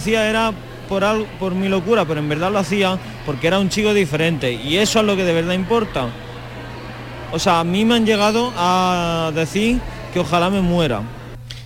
[0.00, 0.54] Hacía era
[0.88, 4.50] por, algo, por mi locura, pero en verdad lo hacía porque era un chico diferente
[4.50, 6.06] y eso es lo que de verdad importa.
[7.32, 9.78] O sea, a mí me han llegado a decir
[10.14, 11.02] que ojalá me muera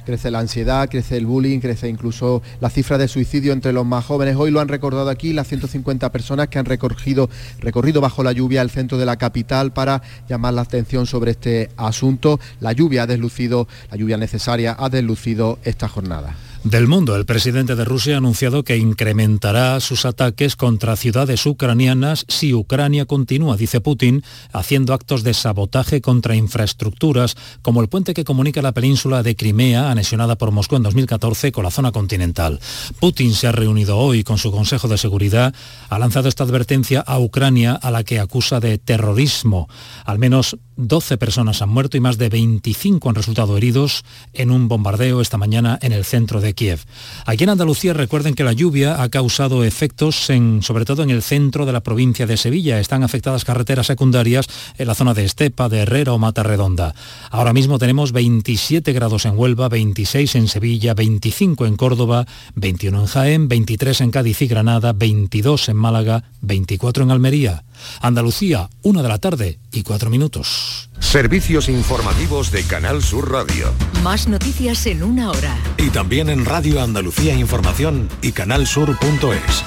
[0.05, 4.05] crece la ansiedad, crece el bullying, crece incluso la cifra de suicidio entre los más
[4.05, 4.37] jóvenes.
[4.37, 7.31] Hoy lo han recordado aquí las 150 personas que han recorrido,
[7.61, 11.71] recorrido bajo la lluvia el centro de la capital para llamar la atención sobre este
[11.79, 12.39] asunto.
[12.61, 17.15] La lluvia ha deslucido, la lluvia necesaria ha deslucido esta jornada del mundo.
[17.15, 23.05] El presidente de Rusia ha anunciado que incrementará sus ataques contra ciudades ucranianas si Ucrania
[23.05, 28.73] continúa, dice Putin, haciendo actos de sabotaje contra infraestructuras como el puente que comunica la
[28.73, 32.59] península de Crimea, anexionada por Moscú en 2014, con la zona continental.
[32.99, 35.55] Putin se ha reunido hoy con su Consejo de Seguridad,
[35.91, 39.69] ha lanzado esta advertencia a Ucrania a la que acusa de terrorismo.
[40.07, 44.67] Al menos 12 personas han muerto y más de 25 han resultado heridos en un
[44.67, 46.81] bombardeo esta mañana en el centro de Kiev.
[47.27, 51.23] Aquí en Andalucía recuerden que la lluvia ha causado efectos en, sobre todo en el
[51.23, 52.81] centro de la provincia de Sevilla.
[52.81, 54.47] Están afectadas carreteras secundarias
[54.79, 56.95] en la zona de Estepa, de Herrera o Mata Redonda.
[57.31, 63.07] Ahora mismo tenemos 27 grados en Huelva, 26 en Sevilla, 25 en Córdoba, 21 en
[63.07, 67.65] Jaén, 23 en Cádiz y Granada, 22 en Málaga, 24 en Almería.
[68.01, 70.89] Andalucía, una de la tarde y cuatro minutos.
[71.05, 73.73] Servicios informativos de Canal Sur Radio.
[74.03, 75.57] Más noticias en una hora.
[75.77, 79.65] Y también en Radio Andalucía Información y canalsur.es.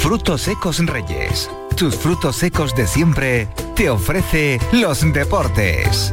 [0.00, 1.48] Frutos secos Reyes.
[1.76, 6.12] Tus frutos secos de siempre te ofrece los deportes.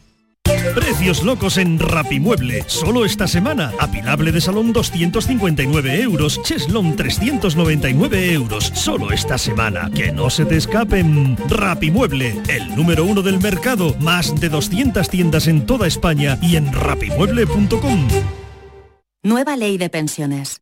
[0.75, 2.63] Precios locos en Rapimueble.
[2.67, 3.73] Solo esta semana.
[3.79, 6.41] Apilable de salón 259 euros.
[6.43, 8.71] Cheslon 399 euros.
[8.73, 9.89] Solo esta semana.
[9.93, 11.37] Que no se te escapen.
[11.49, 12.41] Rapimueble.
[12.47, 13.95] El número uno del mercado.
[13.99, 18.07] Más de 200 tiendas en toda España y en rapimueble.com.
[19.23, 20.61] Nueva ley de pensiones.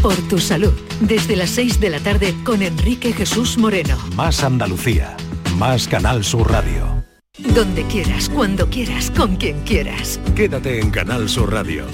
[0.02, 3.96] Por tu salud, desde las 6 de la tarde con Enrique Jesús Moreno.
[4.16, 5.16] Más Andalucía,
[5.56, 7.04] más Canal Sur Radio.
[7.38, 10.20] Donde quieras, cuando quieras, con quien quieras.
[10.34, 11.86] Quédate en Canal Sur Radio,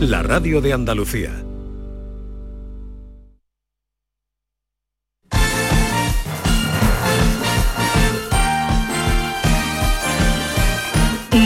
[0.00, 1.44] la radio de Andalucía.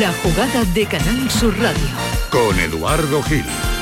[0.04, 1.88] La jugada de Canal Sur Radio.
[2.30, 3.73] Con Eduardo Gil.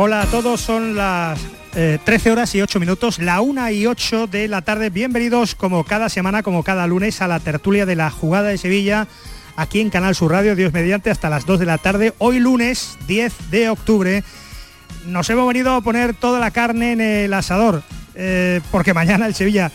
[0.00, 1.40] Hola a todos, son las
[1.72, 4.90] 13 horas y 8 minutos, la 1 y 8 de la tarde.
[4.90, 9.08] Bienvenidos como cada semana, como cada lunes, a la tertulia de la jugada de Sevilla,
[9.56, 12.14] aquí en Canal Sur Radio, Dios mediante, hasta las 2 de la tarde.
[12.18, 14.22] Hoy lunes 10 de octubre
[15.06, 17.82] nos hemos venido a poner toda la carne en el asador,
[18.14, 19.72] eh, porque mañana el Sevilla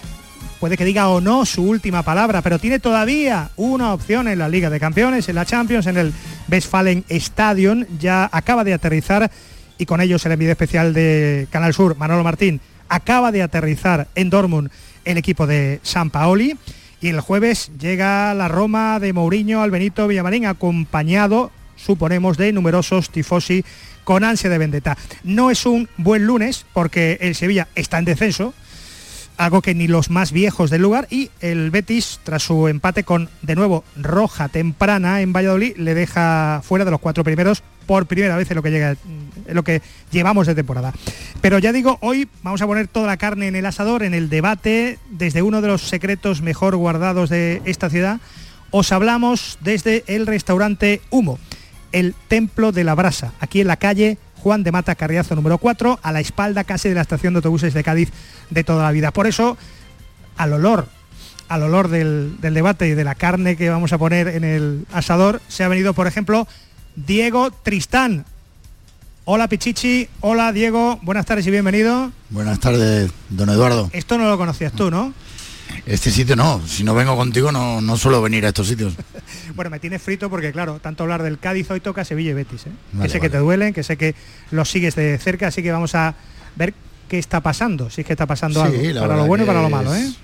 [0.61, 4.47] puede que diga o no su última palabra, pero tiene todavía una opción en la
[4.47, 6.13] Liga de Campeones, en la Champions, en el
[6.49, 7.85] Westfalen Stadion.
[7.99, 9.29] Ya acaba de aterrizar
[9.83, 14.29] y con ellos el envío especial de Canal Sur, Manolo Martín, acaba de aterrizar en
[14.29, 14.71] Dortmund
[15.03, 16.55] el equipo de San Paoli.
[17.01, 23.09] Y el jueves llega la Roma de Mourinho al Benito Villamarín, acompañado, suponemos, de numerosos
[23.09, 23.65] tifosi
[24.05, 24.97] con ansia de vendetta.
[25.25, 28.53] No es un buen lunes porque el Sevilla está en descenso,
[29.37, 33.29] algo que ni los más viejos del lugar y el Betis tras su empate con
[33.41, 38.37] de nuevo roja temprana en Valladolid le deja fuera de los cuatro primeros por primera
[38.37, 38.95] vez en lo que llega
[39.47, 39.81] lo que
[40.11, 40.93] llevamos de temporada.
[41.41, 44.29] Pero ya digo, hoy vamos a poner toda la carne en el asador en el
[44.29, 48.19] debate desde uno de los secretos mejor guardados de esta ciudad.
[48.71, 51.37] Os hablamos desde el restaurante Humo,
[51.91, 55.99] el Templo de la Brasa, aquí en la calle Juan de Mata Carriazo número 4,
[56.01, 58.11] a la espalda casi de la estación de autobuses de Cádiz
[58.53, 59.11] de toda la vida.
[59.11, 59.57] Por eso,
[60.37, 60.87] al olor,
[61.47, 64.85] al olor del, del debate y de la carne que vamos a poner en el
[64.91, 66.47] asador, se ha venido, por ejemplo,
[66.95, 68.25] Diego Tristán.
[69.25, 72.11] Hola Pichichi, hola Diego, buenas tardes y bienvenido.
[72.29, 73.89] Buenas tardes, don Eduardo.
[73.93, 75.13] Esto no lo conocías tú, ¿no?
[75.85, 78.95] Este sitio no, si no vengo contigo no, no suelo venir a estos sitios.
[79.55, 82.67] bueno, me tienes frito porque claro, tanto hablar del Cádiz hoy toca Sevilla y Betis,
[82.67, 82.71] ¿eh?
[82.91, 84.13] Vale, que sé que te duelen, que sé que
[84.51, 86.15] los sigues de cerca, así que vamos a
[86.57, 86.73] ver
[87.13, 89.61] qué está pasando, si es que está pasando Sí, algo, para lo bueno y para
[89.61, 90.01] lo malo, ¿eh?
[90.01, 90.17] es,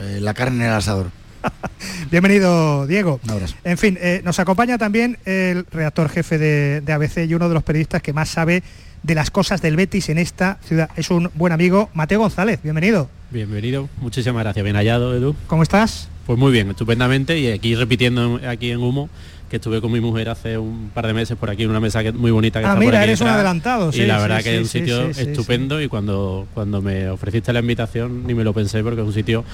[0.00, 1.10] eh, la carne en el asador.
[2.12, 3.18] Bienvenido, Diego.
[3.24, 3.56] Un abrazo.
[3.64, 7.54] En fin, eh, nos acompaña también el redactor jefe de, de ABC y uno de
[7.54, 8.62] los periodistas que más sabe
[9.02, 10.88] de las cosas del Betis en esta ciudad.
[10.94, 12.60] Es un buen amigo, Mateo González.
[12.62, 13.10] Bienvenido.
[13.32, 15.34] Bienvenido, muchísimas gracias, bien hallado Edu.
[15.48, 16.08] ¿Cómo estás?
[16.26, 19.08] Pues muy bien, estupendamente y aquí repitiendo aquí en Humo
[19.48, 22.02] que estuve con mi mujer hace un par de meses por aquí en una mesa
[22.02, 24.18] que, muy bonita que Ah, está por mira, aquí eres un adelantado, sí, y la
[24.18, 28.34] verdad sí, que es un sitio estupendo y cuando cuando me ofreciste la invitación ni
[28.34, 29.44] me lo pensé porque es un sitio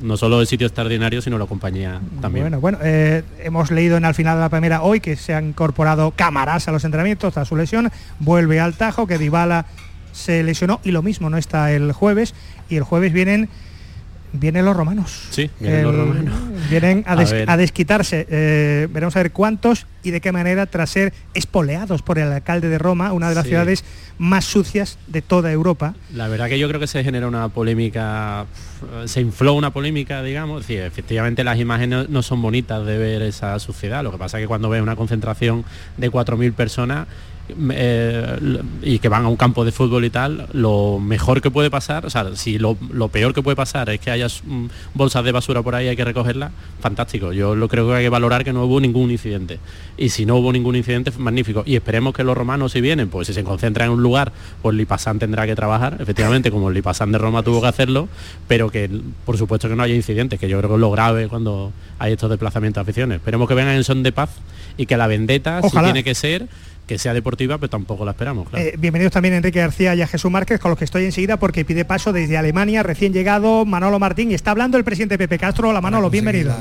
[0.00, 2.44] no- solo el sitio extraordinario sino la compañía también.
[2.44, 5.48] Bueno, bueno, eh, hemos leído en al final de la primera hoy que se han
[5.48, 7.90] incorporado cámaras a los entrenamientos tras su lesión.
[8.20, 9.66] Vuelve al Tajo, que Dybala
[10.12, 12.34] se lesionó y lo mismo no está el jueves.
[12.68, 13.48] Y el jueves vienen
[14.32, 15.26] vienen los romanos.
[15.30, 16.34] Sí, vienen los El- romanos.
[16.70, 18.26] Vienen a, des- desquitarse.
[18.30, 22.68] Eh, veremos a ver cuántos y de qué manera tras ser espoleados por el alcalde
[22.68, 23.50] de Roma, una de las Sí.
[23.50, 23.84] ciudades
[24.18, 25.94] más sucias de toda Europa.
[26.14, 28.46] La verdad que yo creo que se genera una polémica,
[29.06, 33.58] se infló una polémica, digamos, sí, efectivamente las imágenes no son bonitas de ver esa
[33.58, 35.64] suciedad, lo que pasa es que cuando ves una concentración
[35.96, 37.06] de 4.000 personas
[37.72, 41.70] eh, y que van a un campo de fútbol y tal, lo mejor que puede
[41.70, 45.24] pasar, o sea, si lo, lo peor que puede pasar es que haya mm, bolsas
[45.24, 47.32] de basura por ahí hay que recogerlas, fantástico.
[47.32, 49.58] Yo lo creo que hay que valorar que no hubo ningún incidente.
[49.96, 51.62] Y si no hubo ningún incidente, magnífico.
[51.66, 54.32] Y esperemos que los romanos si vienen, pues si se concentran en un lugar,
[54.62, 58.08] pues Lipasán tendrá que trabajar, efectivamente, como el Lipasán de Roma tuvo que hacerlo,
[58.48, 58.90] pero que
[59.24, 62.12] por supuesto que no haya incidentes, que yo creo que es lo grave cuando hay
[62.12, 63.16] estos desplazamientos de aficiones.
[63.16, 64.30] Esperemos que vengan en son de paz
[64.76, 66.48] y que la vendetta, si tiene que ser,
[66.90, 68.64] que sea deportiva, pero tampoco la esperamos, claro.
[68.64, 71.64] Eh, bienvenidos también Enrique García y a Jesús Márquez, con los que estoy enseguida porque
[71.64, 75.68] pide paso desde Alemania, recién llegado Manolo Martín y está hablando el presidente Pepe Castro.
[75.68, 76.52] Hola Manolo, bienvenido.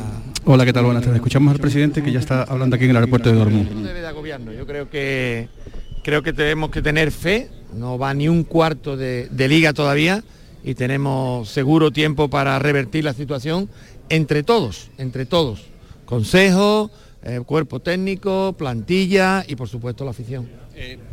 [0.46, 0.86] Hola, ¿qué tal?
[0.86, 1.16] Buenas tardes.
[1.16, 4.56] Escuchamos al presidente que ya está hablando aquí en el aeropuerto de Dortmund.
[4.56, 5.50] Yo creo que
[6.04, 7.50] creo que tenemos que tener fe.
[7.74, 10.24] No va ni un cuarto de, de liga todavía
[10.64, 13.68] y tenemos seguro tiempo para revertir la situación
[14.10, 15.64] entre todos, entre todos.
[16.06, 16.92] Consejo,
[17.24, 20.48] eh, cuerpo técnico, plantilla y por supuesto la afición.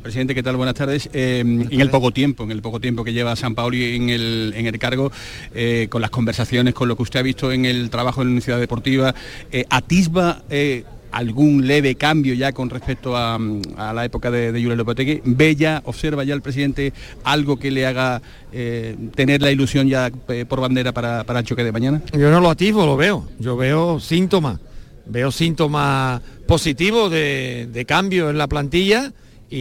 [0.00, 0.56] Presidente, ¿qué tal?
[0.56, 1.10] Buenas tardes.
[1.12, 4.54] Eh, en el poco tiempo, en el poco tiempo que lleva San Paoli en el,
[4.56, 5.10] en el cargo,
[5.54, 8.30] eh, con las conversaciones, con lo que usted ha visto en el trabajo en la
[8.30, 9.12] Universidad Deportiva,
[9.50, 13.40] eh, ¿atisba eh, algún leve cambio ya con respecto a,
[13.76, 15.22] a la época de, de Julio Lopetegui?
[15.24, 16.92] ¿Ve ya, observa ya el presidente
[17.24, 18.22] algo que le haga
[18.52, 22.02] eh, tener la ilusión ya eh, por bandera para, para el choque de mañana?
[22.12, 23.26] Yo no lo atisbo, lo veo.
[23.40, 24.60] Yo veo síntomas.
[25.06, 29.12] Veo síntomas positivos de, cambio en la plantilla
[29.48, 29.56] y,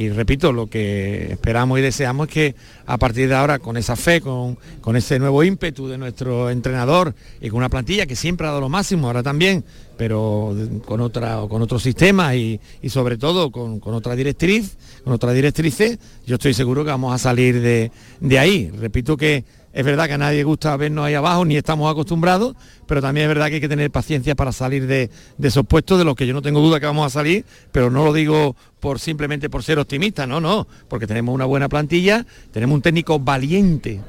[0.00, 2.54] y repito, lo que esperamos y deseamos es que
[2.86, 7.14] a partir de ahora, con esa fe, con, con ese nuevo ímpetu de nuestro entrenador
[7.40, 9.64] y con una plantilla que siempre ha dado lo máximo, ahora también
[9.98, 10.54] pero
[10.86, 16.36] con otra con otro sistema y, sobre todo con, otra directriz, con otra directrices, yo
[16.36, 17.90] estoy seguro que vamos a salir de,
[18.20, 18.70] de ahí.
[18.70, 22.56] Repito que es verdad que a nadie gusta vernos ahí abajo, ni estamos acostumbrados,
[22.86, 25.10] pero también es verdad que hay que tener paciencia para salir de,
[25.40, 28.04] esos puestos de los que yo no tengo duda que vamos a salir, pero no
[28.04, 32.74] lo digo por simplemente por ser optimista, no, no, porque tenemos una buena plantilla, tenemos
[32.74, 34.00] un técnico valiente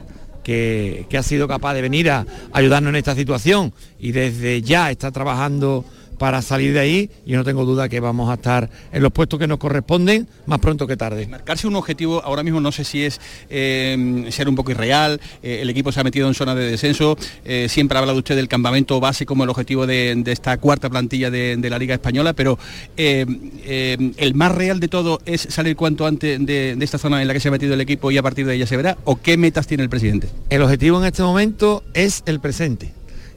[0.44, 4.90] que, que, ha sido capaz de venir a ayudarnos en esta situación y desde ya
[4.90, 5.86] está trabajando
[6.20, 9.40] para salir de ahí y no tengo duda que vamos a estar en los puestos
[9.40, 11.26] que nos corresponden más pronto que tarde.
[11.26, 15.60] Marcarse un objetivo ahora mismo no sé si es eh, ser un poco irreal, eh,
[15.62, 18.48] el equipo se ha metido en zona de descenso, eh, siempre ha hablado usted del
[18.48, 22.58] campamento base como el objetivo de, esta cuarta plantilla de, la Liga Española, pero
[22.98, 27.34] el más real de todo es salir cuanto antes de, de esta zona en la
[27.34, 29.38] que se ha metido el equipo y a partir de ella se verá, o qué
[29.38, 30.30] metas tiene el presidente.
[30.50, 32.94] El objetivo en este momento es el presente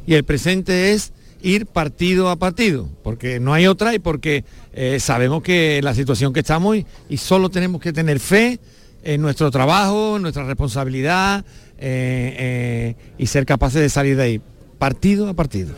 [0.07, 1.13] y el presente es
[1.43, 6.33] ir partido a partido, porque no hay otra y porque eh, sabemos que la situación
[6.33, 6.77] que estamos
[7.09, 8.59] y, solo tenemos que tener fe
[9.05, 11.45] en nuestro trabajo, en nuestra responsabilidad
[11.79, 14.41] eh, eh, y ser capaces de salir de ahí,
[14.79, 15.75] partido a partido.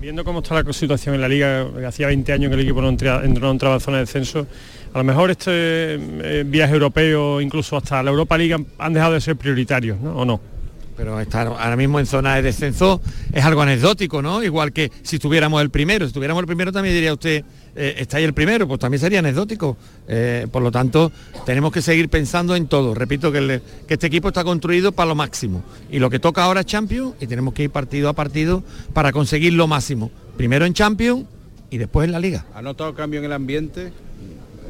[0.00, 2.88] Viendo cómo está la situación en la liga, hacía 20 años que el equipo no
[2.88, 4.46] entraba, no entraba en zona de descenso,
[4.92, 5.96] a lo mejor este
[6.44, 10.16] viaje europeo, incluso hasta la Europa League, han dejado de ser prioritarios, ¿no?
[10.16, 10.51] ¿O no?
[10.96, 13.00] Pero estar ahora mismo en zona de descenso
[13.32, 14.42] es algo anecdótico, ¿no?
[14.42, 17.44] Igual que si estuviéramos el primero, si estuviéramos el primero también diría usted,
[17.74, 19.76] eh, está ahí el primero, pues también sería anecdótico.
[20.08, 21.10] Eh, por lo tanto,
[21.46, 22.94] tenemos que seguir pensando en todo.
[22.94, 25.62] Repito que, este equipo está construido para lo máximo.
[25.90, 29.12] Y lo que toca ahora es Champions y tenemos que ir partido a partido para
[29.12, 30.10] conseguir lo máximo.
[30.36, 31.24] Primero en Champions
[31.70, 32.44] y después en la Liga.
[32.54, 33.92] ¿Ha notado cambio en el ambiente?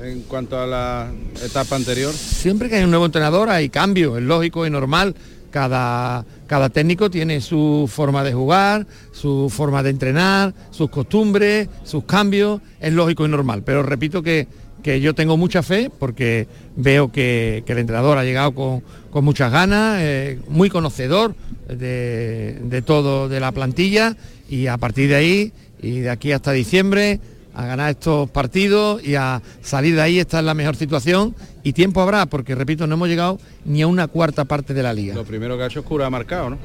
[0.02, 1.12] en cuanto a la
[1.44, 2.12] etapa anterior?
[2.12, 5.14] Siempre que hay un nuevo entrenador hay cambio, es lógico y normal
[5.52, 12.04] cada, cada técnico tiene su forma de jugar, su forma de entrenar, sus costumbres, sus
[12.04, 13.62] cambios, es lógico y normal.
[13.64, 14.48] Pero repito que,
[14.82, 18.82] yo tengo mucha fe porque veo que, el entrenador ha llegado con,
[19.24, 21.36] muchas ganas, eh, muy conocedor
[21.68, 24.16] de, de, todo de la plantilla
[24.48, 27.20] y a partir de ahí y de aquí hasta diciembre
[27.54, 31.72] a ganar estos partidos y a salir de ahí, esta es la mejor situación y
[31.72, 35.14] tiempo habrá, porque repito, no hemos llegado ni a una cuarta parte de la liga.
[35.14, 36.58] Lo primero que ha hecho es cura marcado, ¿no?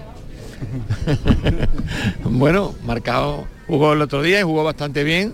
[2.23, 5.33] bueno, marcado jugó el otro día y jugó bastante bien,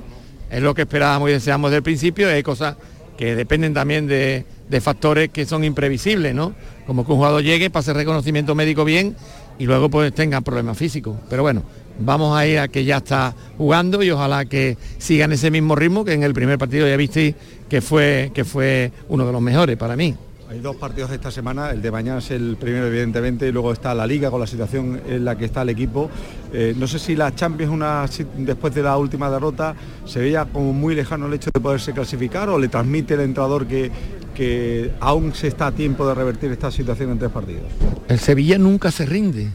[0.50, 2.76] es lo que esperábamos y deseamos del principio, hay cosas
[3.18, 6.54] que dependen también de, de factores que son imprevisibles, ¿no?
[6.86, 9.16] Como que un jugador llegue, pase reconocimiento médico bien
[9.60, 11.18] y luego pues tenga problemas físicos.
[11.30, 11.64] Pero bueno,
[12.00, 16.06] vamos a ir a que ya está jugando y ojalá que sigan ese mismo ritmo
[16.06, 17.36] que en el primer partido ya visteis
[17.70, 20.16] que fue, que fue uno de los mejores para mí.
[20.50, 23.96] Hay dos partidos esta semana, el de mañana es el primero evidentemente y luego está
[23.96, 26.12] la liga con la situación en la que está el equipo.
[26.54, 28.06] Eh, no sé si la Champions una,
[28.38, 29.74] después de la última derrota
[30.06, 33.66] se veía como muy lejano el hecho de poderse clasificar o le transmite el entrador
[33.66, 33.90] que,
[34.36, 37.64] que aún se está a tiempo de revertir esta situación en tres partidos.
[38.08, 39.48] El Sevilla nunca se rinde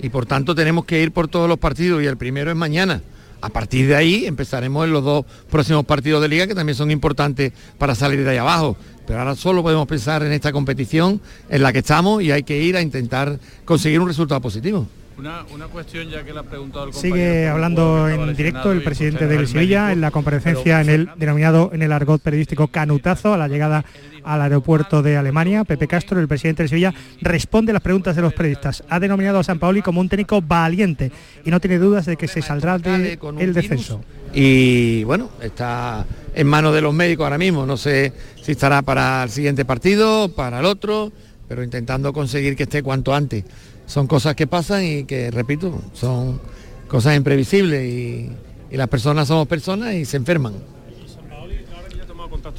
[0.00, 3.02] y por tanto tenemos que ir por todos los partidos y el primero es mañana.
[3.40, 6.90] A partir de ahí empezaremos en los dos próximos partidos de liga que también son
[6.90, 8.76] importantes para salir de ahí abajo.
[9.06, 12.60] Pero ahora solo podemos pensar en esta competición en la que estamos y hay que
[12.60, 14.86] ir a intentar conseguir un resultado positivo.
[15.18, 19.44] Una, cuestión ya que le ha preguntado el Sigue hablando en directo el presidente de
[19.48, 23.84] Sevilla en la comparecencia en el denominado en el argot periodístico canutazo a la llegada
[24.22, 25.64] al aeropuerto de Alemania.
[25.64, 28.84] Pepe Castro, el presidente de Sevilla, responde a las preguntas de los periodistas.
[28.88, 31.10] Ha denominado a San Paoli como un técnico valiente
[31.44, 34.00] y no tiene dudas de que se saldrá del el descenso.
[34.32, 37.66] Y bueno, está en manos de los médicos ahora mismo.
[37.66, 41.10] No sé si estará para el siguiente partido, para el otro,
[41.48, 43.44] pero intentando conseguir que esté cuanto antes
[43.88, 46.40] son cosas que pasan y que, repito, son
[46.86, 48.30] cosas imprevisibles y,
[48.70, 50.52] las personas somos personas y se enferman.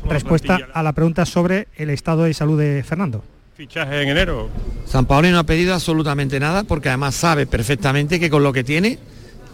[0.05, 3.23] Respuesta a la pregunta sobre el estado de salud de Fernando.
[3.53, 4.49] Fichaje en enero.
[4.85, 8.63] San Paoli no ha pedido absolutamente nada porque además sabe perfectamente que con lo que
[8.63, 8.97] tiene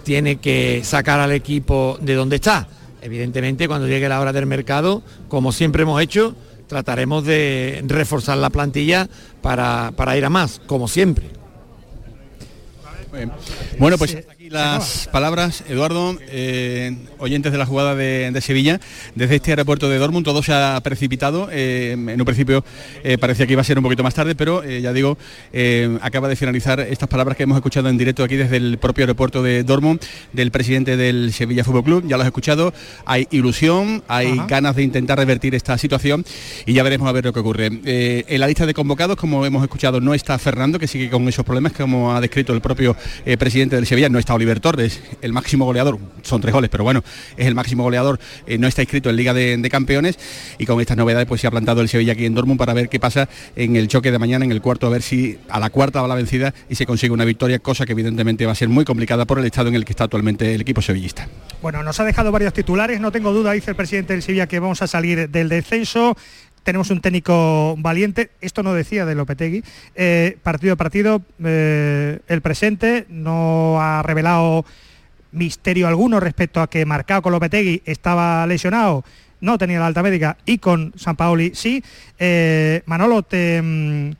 [0.05, 2.69] tiene que sacar al equipo de donde está.
[3.01, 6.35] Evidentemente cuando llegue la hora del mercado, como siempre hemos hecho,
[6.67, 9.09] trataremos de reforzar la plantilla
[9.41, 11.35] para, para ir a más, como siempre.
[13.79, 18.79] Bueno, pues aquí las palabras, Eduardo, eh, oyentes de la jugada de, Sevilla,
[19.15, 21.49] desde este aeropuerto de Dortmund todo se ha precipitado.
[21.51, 22.63] Eh, en un principio
[23.03, 25.17] eh, parecía que iba a ser un poquito más tarde, pero ya digo,
[26.01, 29.41] acaba de finalizar estas palabras que hemos escuchado en directo aquí desde el propio aeropuerto
[29.41, 30.01] de Dortmund
[30.33, 32.07] del presidente del Sevilla Fútbol Club.
[32.07, 32.73] Ya lo has escuchado,
[33.05, 36.25] hay ilusión, hay ganas de intentar revertir esta situación
[36.65, 37.67] y ya veremos a ver lo que ocurre.
[37.67, 41.45] en la lista de convocados, como hemos escuchado, no está Fernando, que sigue con esos
[41.45, 42.95] problemas como ha descrito el propio
[43.39, 47.03] presidente del Sevilla, no está Oliver Torres, el máximo goleador, son tres goles, pero bueno,
[47.37, 50.17] es el máximo goleador, eh, no está inscrito en Liga de, Campeones
[50.57, 52.87] y con estas novedades pues se ha plantado el Sevilla aquí en Dortmund para ver
[52.87, 55.69] qué pasa en el choque de mañana, en el cuarto, a ver si a la
[55.69, 58.69] cuarta va la vencida y se consigue una victoria, cosa que evidentemente va a ser
[58.69, 61.27] muy complicada por el estado en el que está actualmente el equipo sevillista.
[61.61, 64.59] Bueno, nos ha dejado varios titulares, no tengo duda, dice el presidente del Sevilla, que
[64.59, 66.15] vamos a salir del descenso.
[66.65, 72.41] Tenemos un técnico valiente, esto no decía de Lopetegui, eh, partido a partido, eh, el
[72.41, 74.65] presente no ha revelado
[75.31, 79.05] misterio alguno respecto a que marcado con Lopetegui estaba lesionado,
[79.41, 81.83] no tenía la alta médica y con San Paoli sí.
[82.17, 84.11] Eh, Manolo, te, mm,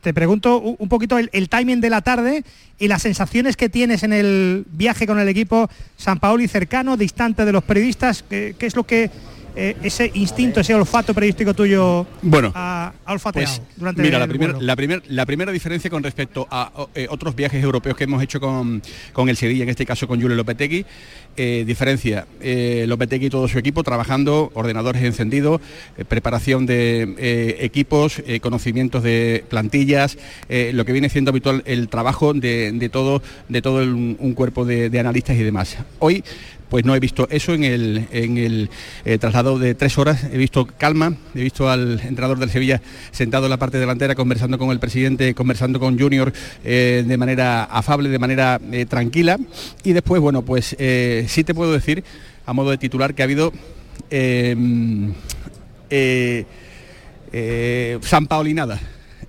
[0.00, 2.44] te pregunto un poquito el, timing de la tarde
[2.78, 7.44] y las sensaciones que tienes en el viaje con el equipo San Paoli cercano, distante
[7.44, 9.10] de los periodistas, ¿qué, qué es lo que
[9.58, 14.24] eh, ese instinto, ese olfato periodístico tuyo Bueno, ha, ha olfateado Pues, durante mira, la,
[14.24, 14.64] el primer- vuelo?
[14.66, 18.38] la, primer- la primera diferencia con respecto a eh, otros viajes europeos que hemos hecho
[18.40, 18.80] con,
[19.12, 20.86] con el Sevilla, en este caso con Julio Lopetegui,
[21.36, 25.60] eh, diferencia eh, Lopetegui y todo su equipo trabajando, ordenadores encendidos,
[26.08, 30.16] preparación de equipos, conocimientos de plantillas,
[30.48, 33.88] lo que viene siendo habitual el trabajo de, de todo, de todo el-
[34.18, 35.76] un cuerpo de, de analistas y demás.
[35.98, 36.22] Hoy
[36.68, 38.70] pues no he visto eso en el, en el
[39.04, 43.46] eh, traslado de tres horas, he visto calma, he visto al entrenador del Sevilla sentado
[43.46, 46.32] en la parte delantera conversando con el presidente, conversando con Junior
[46.64, 49.38] eh, de manera afable, de manera eh, tranquila.
[49.82, 50.76] Y después, bueno, pues
[51.28, 52.04] sí te puedo decir,
[52.46, 53.52] a modo de titular, que ha habido...
[58.02, 58.80] San Paolinada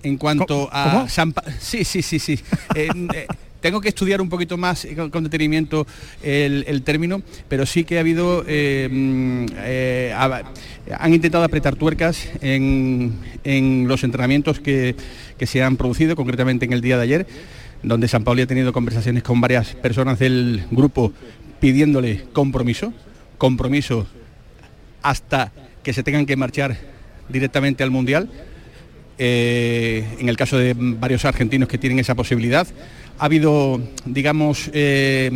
[0.02, 1.08] en cuanto a ¿Cómo?
[1.08, 2.18] San Pa- sí sí sí.
[2.18, 2.38] Sí
[3.60, 5.86] tengo que estudiar un poquito más eh, con, detenimiento
[6.22, 10.42] el, término pero sí que ha habido eh, mm, eh, ha-
[10.98, 13.14] han intentado apretar tuercas en,
[13.44, 14.94] en los entrenamientos que,
[15.38, 17.26] que se han producido concretamente en el día de ayer
[17.82, 21.12] donde San Pauli ha tenido conversaciones con varias personas del grupo
[21.60, 22.92] pidiéndole compromiso
[23.38, 24.06] compromiso
[25.02, 25.52] hasta
[25.82, 26.76] que se tengan que marchar
[27.30, 28.28] directamente al Mundial.
[29.16, 32.66] En el caso de varios argentinos que tienen esa posibilidad.
[33.20, 35.30] Ha habido, digamos, eh,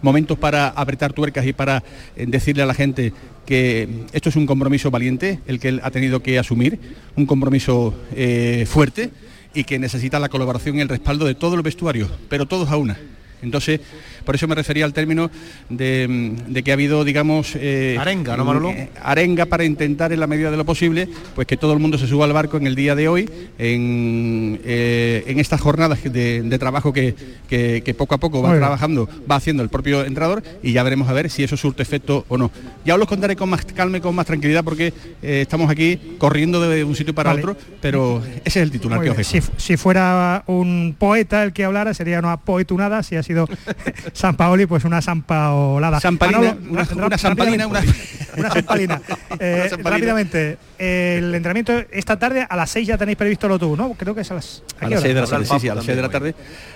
[0.00, 1.84] momentos para apretar tuercas y para
[2.16, 3.12] eh, decirle a la gente
[3.44, 6.78] que esto es un compromiso valiente, el que él ha tenido que asumir,
[7.14, 9.10] un compromiso eh, fuerte
[9.52, 12.78] y que necesita la colaboración y el respaldo de todos los vestuarios, pero todos a
[12.78, 12.98] una.
[13.42, 13.80] Entonces,
[14.24, 15.30] por eso me refería al término
[15.68, 17.52] de, de que ha habido, digamos...
[17.56, 18.70] eh, Arenga, ¿no, Manolo?
[18.70, 21.98] eh, arenga para intentar en la medida de lo posible, pues que todo el mundo
[21.98, 26.42] se suba al barco en el día de hoy, en, eh, en estas jornadas de,
[26.42, 27.14] de trabajo que,
[27.48, 28.62] que- que poco a poco va Muy bien.
[28.62, 32.24] trabajando, va haciendo el propio entrenador y ya veremos a ver si eso surte efecto
[32.28, 32.50] o no.
[32.84, 35.98] Ya os lo contaré con más calma y con más tranquilidad porque eh, estamos aquí
[36.18, 37.42] corriendo de un sitio para Vale.
[37.42, 39.26] otro, pero ese es el titular Muy que os.
[39.26, 43.48] Si, si fuera un poeta el que hablara, sería una poetunada, si ha sido
[44.14, 46.00] San Paoli, pues una sampaolada.
[46.00, 47.80] Sampalina, Manolo, una- ra- una una.
[49.40, 49.90] Eh, Una sampalina.
[49.90, 53.92] rápidamente, eh, el entrenamiento esta tarde a las 6 ya tenéis previsto lo tú, ¿no?
[53.94, 55.00] Creo que es a las, ¿a las hora?
[55.02, 56.34] 6 de la tarde, sí, sí, a las 6 de la tarde.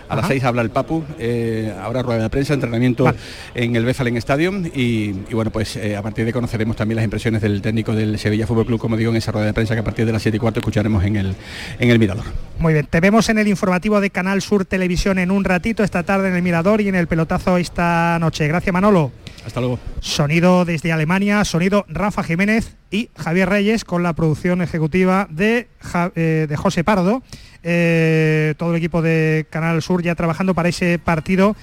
[0.08, 3.12] A las 6 habla el Papu, eh, habrá rueda de prensa, entrenamiento
[3.54, 7.04] en el Befalen Stadium y, y bueno, pues eh, a partir de conoceremos también las
[7.04, 9.80] impresiones del técnico del Sevilla Fútbol Club, como digo, en esa rueda de prensa que
[9.80, 11.34] a partir de las 7 y cuarto escucharemos en el,
[11.78, 12.24] en el Mirador.
[12.58, 16.02] Muy bien, te vemos en el informativo de Canal Sur Televisión en un ratito, esta
[16.02, 18.48] tarde en el Mirador y en el pelotazo esta noche.
[18.48, 19.12] Gracias Manolo.
[19.44, 19.78] Hasta luego.
[20.00, 26.10] Sonido desde Alemania, sonido Rafa Jiménez y Javier Reyes con la producción ejecutiva de, Ja-
[26.16, 27.22] eh, de José Pardo.
[27.62, 31.54] Eh, todo el equipo de Canal Sur ya trabajando para ese partido,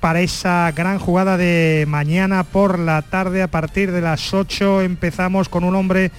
[0.00, 5.48] para esa gran jugada de mañana por la tarde a partir de las 8 empezamos
[5.48, 6.10] con un hombre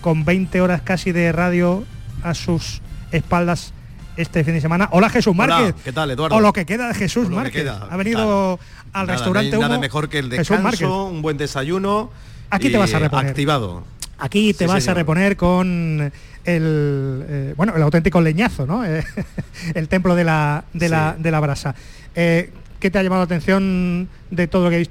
[0.00, 1.84] con 20 horas casi de radio
[2.22, 2.80] a sus
[3.12, 3.74] espaldas
[4.16, 4.88] este fin de semana.
[4.92, 5.82] Hola Jesús Hola, Márquez.
[5.84, 6.36] ¿qué tal, Eduardo?
[6.36, 7.62] O lo que queda de Jesús Márquez.
[7.62, 8.58] queda, Ha venido
[8.92, 12.10] al Nada, restaurante no nada mejor que el descanso, un buen desayuno.
[12.50, 13.30] Aquí te vas a reponer.
[13.30, 13.84] Activado.
[14.18, 16.00] Aquí te Sí, vas a reponer con
[16.44, 18.84] el eh, bueno el auténtico leñazo, ¿no?
[18.84, 19.04] Eh,
[19.74, 21.74] el templo de la de la de la brasa.
[22.14, 22.50] Eh,
[22.80, 24.88] ¿Qué te ha llamado la atención de todo lo que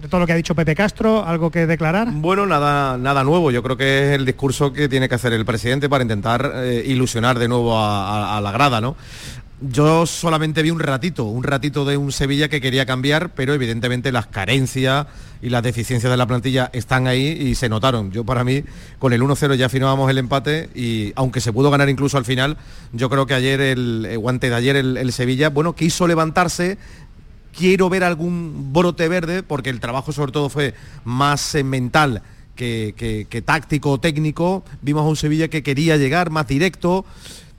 [0.00, 1.24] de todo lo que ha dicho Pepe Castro?
[1.24, 2.08] ¿Algo que declarar?
[2.12, 3.50] Bueno, nada, nada nuevo.
[3.50, 6.84] Yo creo que es el discurso que tiene que hacer el presidente para intentar eh,
[6.86, 8.96] ilusionar de nuevo a, la grada, ¿no?
[9.60, 14.12] Yo solamente vi un ratito, un ratito de un Sevilla que quería cambiar, pero evidentemente
[14.12, 15.08] las carencias
[15.42, 18.12] y las deficiencias de la plantilla están ahí y se notaron.
[18.12, 18.62] Yo para mí,
[19.00, 22.56] con el 1-0 ya firmábamos el empate y aunque se pudo ganar incluso al final,
[22.92, 26.78] yo creo que ayer, el, eh, o antes de ayer el Sevilla, bueno, quiso levantarse,
[27.56, 32.22] quiero ver algún brote verde, porque el trabajo sobre todo fue más eh, mental
[32.56, 34.64] que, que- que táctico, técnico.
[34.82, 37.04] Vimos a un Sevilla que quería llegar más directo.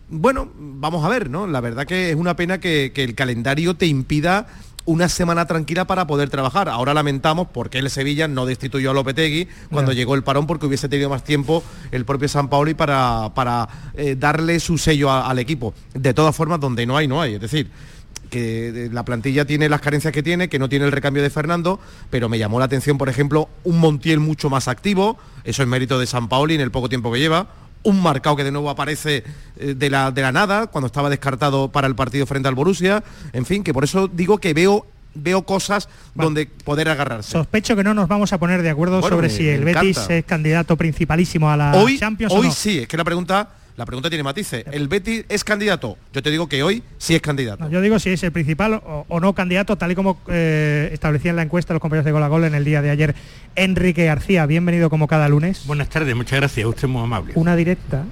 [0.09, 1.45] Bueno, vamos a ver, ¿no?
[1.47, 4.47] La verdad que es una pena que, que el calendario te impida
[4.85, 6.67] una semana tranquila para poder trabajar.
[6.67, 10.89] Ahora lamentamos porque el Sevilla no destituyó a Lopetegui cuando llegó el parón porque hubiese
[10.89, 15.37] tenido más tiempo el propio San Paoli para, para eh, darle su sello a- al
[15.37, 15.75] equipo.
[15.93, 17.35] De todas formas, donde no hay, no hay.
[17.35, 17.69] Es decir,
[18.29, 21.29] que eh, la plantilla tiene las carencias que tiene, que no tiene el recambio de
[21.29, 25.67] Fernando, pero me llamó la atención, por ejemplo, un Montiel mucho más activo, eso es
[25.67, 27.47] mérito de San Paoli en el poco tiempo que lleva,
[27.83, 29.23] un marcado que de nuevo aparece
[29.57, 33.03] eh, de la, de la nada, cuando estaba descartado para el partido frente al Borussia,
[33.33, 37.31] en fin, que por eso digo que veo veo cosas donde poder agarrarse.
[37.31, 39.97] Sospecho que no nos vamos a poner de acuerdo Bueno, sobre me- si el Betis
[39.97, 40.15] encanta.
[40.15, 42.53] es candidato principalísimo a la hoy Champions o hoy no.
[42.53, 44.65] sí, es que la pregunta la pregunta tiene matices.
[44.73, 45.97] ¿El Betis es candidato?
[46.13, 47.63] Yo te digo que hoy sí es candidato.
[47.63, 50.89] No, yo digo si es el principal o, o no candidato, tal y como eh,
[50.91, 53.15] establecían en la encuesta los compañeros de Gol a Gol en el día de ayer.
[53.55, 55.65] Enrique García, bienvenido como cada lunes.
[55.65, 57.31] Buenas tardes, muchas gracias, usted es muy amable.
[57.35, 58.03] Una directa.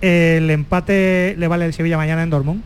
[0.00, 2.62] ¿El empate le vale al Sevilla mañana en Dortmund?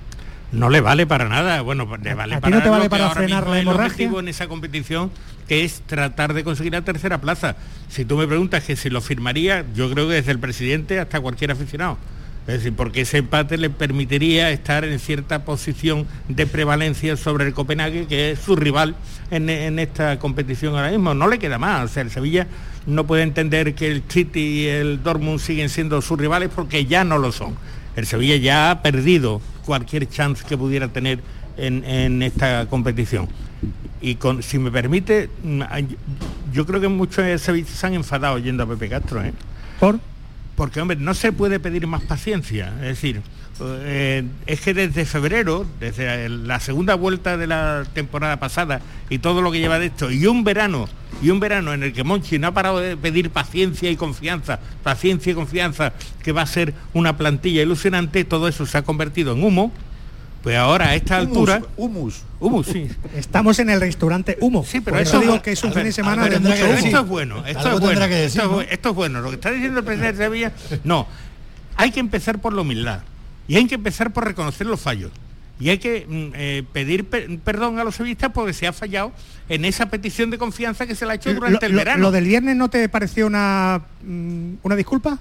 [0.53, 2.89] No le vale para nada, bueno, pues le vale ¿A ti para no te vale
[2.89, 3.87] para ahora frenar mismo la el hemorragia?
[3.87, 5.11] objetivo en esa competición,
[5.49, 7.57] que es tratar de conseguir la tercera plaza.
[7.89, 11.21] Si tú me preguntas que si lo firmaría, yo creo que desde el presidente hasta
[11.21, 11.99] cualquier aficionado.
[12.47, 17.53] Es decir, porque ese empate le permitiría estar en cierta posición de prevalencia sobre el
[17.53, 18.97] Copenhague, que es su rival
[19.31, 21.15] en, esta competición ahora mismo.
[21.15, 21.85] No le queda más.
[21.85, 22.47] O sea, el Sevilla
[22.87, 27.05] no puede entender que el City y el Dortmund siguen siendo sus rivales porque ya
[27.05, 27.55] no lo son.
[27.95, 31.21] El Sevilla ya ha perdido cualquier chance que pudiera tener
[31.57, 33.29] en, esta competición.
[34.01, 35.63] Y si me permite, mm,
[36.53, 39.23] yo creo que muchos sevillistas se han enfadado yendo a Pepe Castro.
[39.23, 39.35] ¿eh?
[39.79, 40.01] ¿Por?
[40.61, 42.75] Porque, hombre, no se puede pedir más paciencia.
[42.83, 43.23] Es decir,
[43.63, 49.41] eh, es que desde febrero, desde la segunda vuelta de la temporada pasada y todo
[49.41, 50.87] lo que lleva de esto, y un verano,
[51.23, 54.61] y un verano en el que Monchi no ha parado de pedir paciencia y confianza,
[54.83, 59.33] paciencia y confianza, que va a ser una plantilla ilusionante, todo eso se ha convertido
[59.33, 59.73] en humo.
[60.43, 61.63] Pues ahora a esta Humus, altura.
[61.77, 62.23] Humus.
[62.41, 62.89] Humus, sí.
[63.15, 64.65] Estamos en el restaurante Humo.
[64.65, 66.65] Sí, pero Por eso esto- digo que es un fin de semana de tendrá mucho
[66.65, 66.79] que humo.
[66.87, 68.05] Esto es bueno, esto es bueno.
[68.05, 69.21] esto, es bu- esto es bueno.
[69.21, 70.53] Lo que está diciendo el presidente de Sevilla,
[70.85, 71.07] no.
[71.77, 73.01] Hay que empezar por la humildad.
[73.49, 75.11] Y hay que empezar por reconocer los fallos.
[75.59, 79.13] Y hay que mm, eh, pedir per- perdón a los sevillistas porque se ha fallado
[79.51, 82.01] en esa petición de confianza que se le ha hecho durante Lo- el lo- verano.
[82.03, 85.19] ¿Lo del viernes no te pareció una, mm, una disculpa?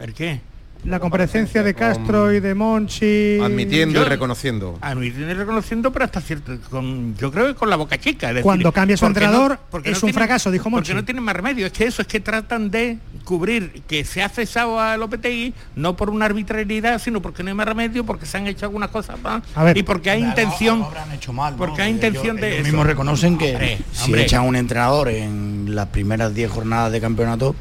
[0.00, 0.40] ¿El qué?
[0.84, 3.38] La comparecencia de Castro y de Monchi.
[3.40, 4.78] Admitiendo Yo- y reconociendo.
[4.80, 8.28] Admitiendo y reconociendo, pero hasta cierto, con, yo creo que con la boca chica.
[8.28, 10.90] es decir, Cuando cambia su entrenador, porque es un fracaso, dijo Monchi.
[10.90, 14.22] Porque no tienen más remedio, es que eso, es que tratan de cubrir que se
[14.22, 18.24] ha cesado a Lopetegui, no por una arbitrariedad, sino porque no hay más remedio, porque
[18.24, 19.76] se han hecho algunas cosas más A ver.
[19.76, 21.58] y porque hay intención, hecho mal, ¿no?
[21.58, 22.64] porque hay Ellos- intención de ellos eso.
[22.68, 24.22] mismos reconocen que Hombre, si hombre.
[24.22, 27.54] echan a un entrenador en las primeras 10 jornadas de campeonato,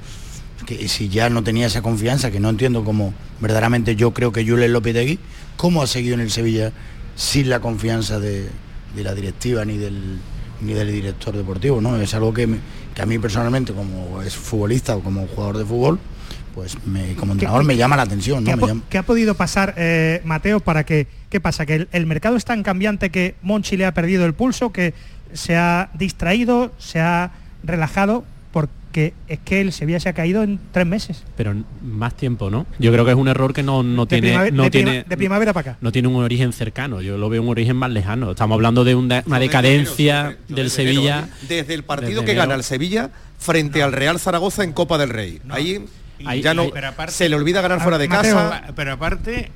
[0.67, 4.45] que si ya no tenía esa confianza, que no entiendo cómo verdaderamente yo creo que
[4.47, 5.17] Julen Lopetegui,
[5.56, 6.71] cómo ha seguido en el Sevilla
[7.15, 8.49] sin la confianza de,
[8.95, 10.19] de la directiva ni del
[10.60, 11.97] ni del director deportivo, ¿no?
[12.01, 12.58] Es algo que, me-
[12.95, 15.99] que a mí personalmente, como es futbolista o como jugador de fútbol,
[16.56, 18.53] pues me- como entrenador me llama la atención, ¿Qué ¿no?
[18.53, 21.67] ha, Me po- llama- qué ha podido pasar, eh, Mateo, para que, qué pasa?
[21.67, 24.95] ¿Que el, el mercado es tan cambiante que Monchi le ha perdido el pulso, que
[25.32, 27.32] se ha distraído, se ha
[27.63, 28.25] relajado?
[28.97, 31.23] Porque es que el Sevilla se ha caído en tres meses.
[31.36, 32.65] Pero más tiempo, ¿no?
[32.79, 35.05] Yo creo que es un error que no, no De tiene, no de prima- tiene
[35.07, 35.77] de primavera para acá.
[35.81, 38.31] No tiene un origen cercano, yo lo veo un origen más lejano.
[38.31, 41.29] Estamos hablando de una, una decadencia del Sevilla.
[41.47, 42.41] Desde el partido Desde que enero.
[42.47, 45.41] gana el Sevilla frente al Real Zaragoza en Copa del Rey.
[45.49, 45.86] Ahí
[46.25, 48.63] Ahí- ya no pero aparte- se le olvida ganar fuera de Mateo, casa.
[48.75, 49.51] Pero aparte,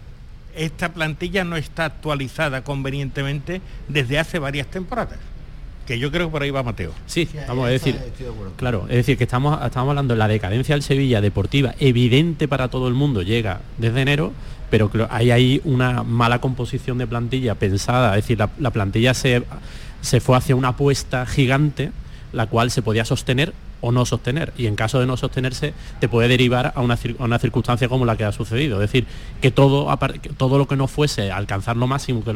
[0.55, 5.17] esta plantilla no está actualizada convenientemente desde hace varias temporadas.
[5.91, 6.93] Que yo creo que por ahí va Mateo.
[7.05, 7.95] Sí, vamos a decir,
[8.55, 12.69] claro, es decir, que estamos, estamos hablando de la decadencia del Sevilla deportiva, evidente para
[12.69, 14.31] todo el mundo, llega desde enero,
[14.69, 19.13] pero cl- hay ahí una mala composición de plantilla pensada, es decir, la, la plantilla
[19.13, 19.43] se,
[19.99, 21.91] se fue hacia una apuesta gigante,
[22.31, 23.51] la cual se podía sostener
[23.81, 27.39] o no sostener, y en caso de no sostenerse, te puede derivar a una, una
[27.39, 29.05] circunstancia como la que ha sucedido, es decir,
[29.41, 29.87] que todo,
[30.37, 32.31] todo lo que no fuese alcanzar lo máximo que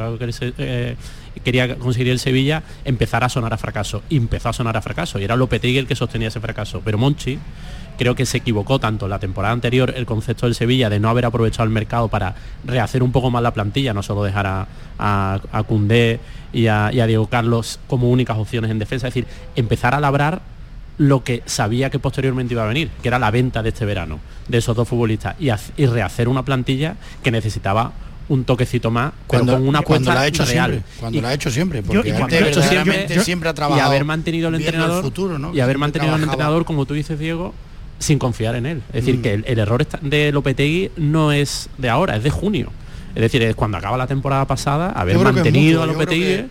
[0.58, 0.96] eh,
[1.44, 5.24] quería conseguir el Sevilla, empezara a sonar a fracaso, empezó a sonar a fracaso, y
[5.24, 7.40] era Lopetegui el que sostenía ese fracaso, pero Monchi
[7.98, 11.26] creo que se equivocó tanto la temporada anterior el concepto del Sevilla de no haber
[11.26, 14.68] aprovechado el mercado para rehacer un poco más la plantilla, no solo dejar a,
[15.00, 15.40] a,
[16.54, 20.00] y a, y a Diego Carlos como únicas opciones en defensa, es decir, empezar a
[20.00, 20.42] labrar
[20.98, 24.20] lo que sabía que posteriormente iba a venir, que era la venta de este verano
[24.48, 25.50] de esos dos futbolistas y,
[25.86, 27.92] rehacer una plantilla que necesitaba
[28.30, 30.72] un toquecito más, Cuando- pero con una cuando la ha hecho real.
[30.72, 34.50] siempre, cuando Y- la ha hecho siempre, porque antes siempre ha trabajado y haber mantenido
[34.50, 35.50] el entrenador futuro, ¿no?
[35.50, 37.54] y haber Siempre mantenido al entrenador como tú dices Diego
[38.00, 39.22] sin confiar en él es decir Mm.
[39.22, 42.72] que el, el error de Lopetegui no es de ahora es de junio
[43.16, 46.46] es decir es cuando acaba la temporada pasada haber mantenido mutuo, a Lopetegui que-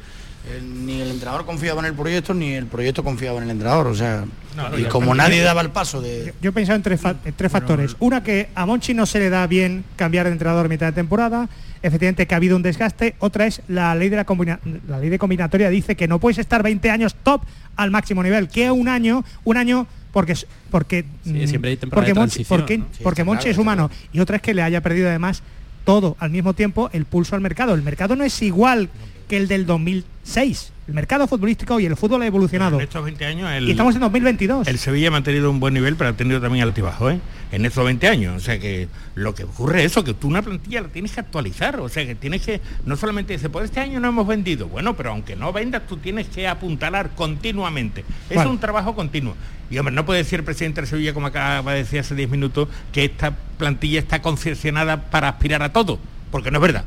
[0.52, 3.86] El- ni el entrenador confiaba en el proyecto, ni el proyecto confiaba en el entrenador.
[3.86, 4.24] O sea,
[4.56, 6.34] No, y como yo- nadie yo- daba el paso de...
[6.42, 7.96] Yo he pensado en tres, fa- en tres factores.
[7.98, 10.92] Una, que a Monchi no se le da bien cambiar de entrenador a mitad de
[10.92, 11.48] temporada.
[11.82, 13.14] Efectivamente, que ha habido un desgaste.
[13.20, 16.38] Otra es la ley de la, combina- la ley de combinatoria dice que no puedes
[16.38, 17.42] estar 20 años top
[17.76, 18.48] al máximo nivel.
[18.48, 20.34] Que un año, un año porque
[20.70, 22.86] porque mm, siempre hay porque de Monchi, porque, ¿no?
[23.02, 25.42] porque Sí, Monchi claro, es humano y otra es que le haya perdido además
[25.84, 27.74] todo al mismo tiempo el pulso al mercado.
[27.74, 28.88] El mercado no es igual
[29.28, 30.72] que el del 2006.
[30.86, 32.76] El mercado futbolístico y el fútbol ha evolucionado.
[32.76, 34.68] En estos 20 años el, Y estamos en 2022.
[34.68, 37.20] el Sevilla ha mantenido un buen nivel, pero ha tenido también altibajo, ¿eh?
[37.52, 38.36] En estos 20 años.
[38.36, 41.20] O sea que lo que ocurre es eso, que tú una plantilla la tienes que
[41.20, 41.80] actualizar.
[41.80, 44.68] O sea que tienes que, no solamente dice, pues este año no hemos vendido.
[44.68, 48.04] Bueno, pero aunque no vendas, tú tienes que apuntalar continuamente.
[48.28, 49.36] Es un trabajo continuo.
[49.70, 52.28] Y hombre, no puede decir el presidente de Sevilla, como acaba de decir hace 10
[52.28, 55.98] minutos, que esta plantilla está concesionada para aspirar a todo.
[56.30, 56.84] Porque no es verdad.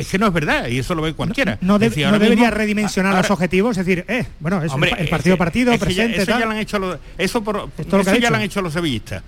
[0.00, 1.58] Es que no es verdad, y eso lo ve cualquiera.
[1.60, 4.26] no, de- Es decir, no ahora debería mismo- redimensionar ahora- los objetivos, es decir, eh,
[4.40, 6.98] bueno, es Hombre, el, partido ese- partido, ya- presente, eso ya lo han hecho los,
[7.18, 8.30] eso por, todo lo que eso ya dicho.
[8.30, 9.22] lo han hecho los sevillistas.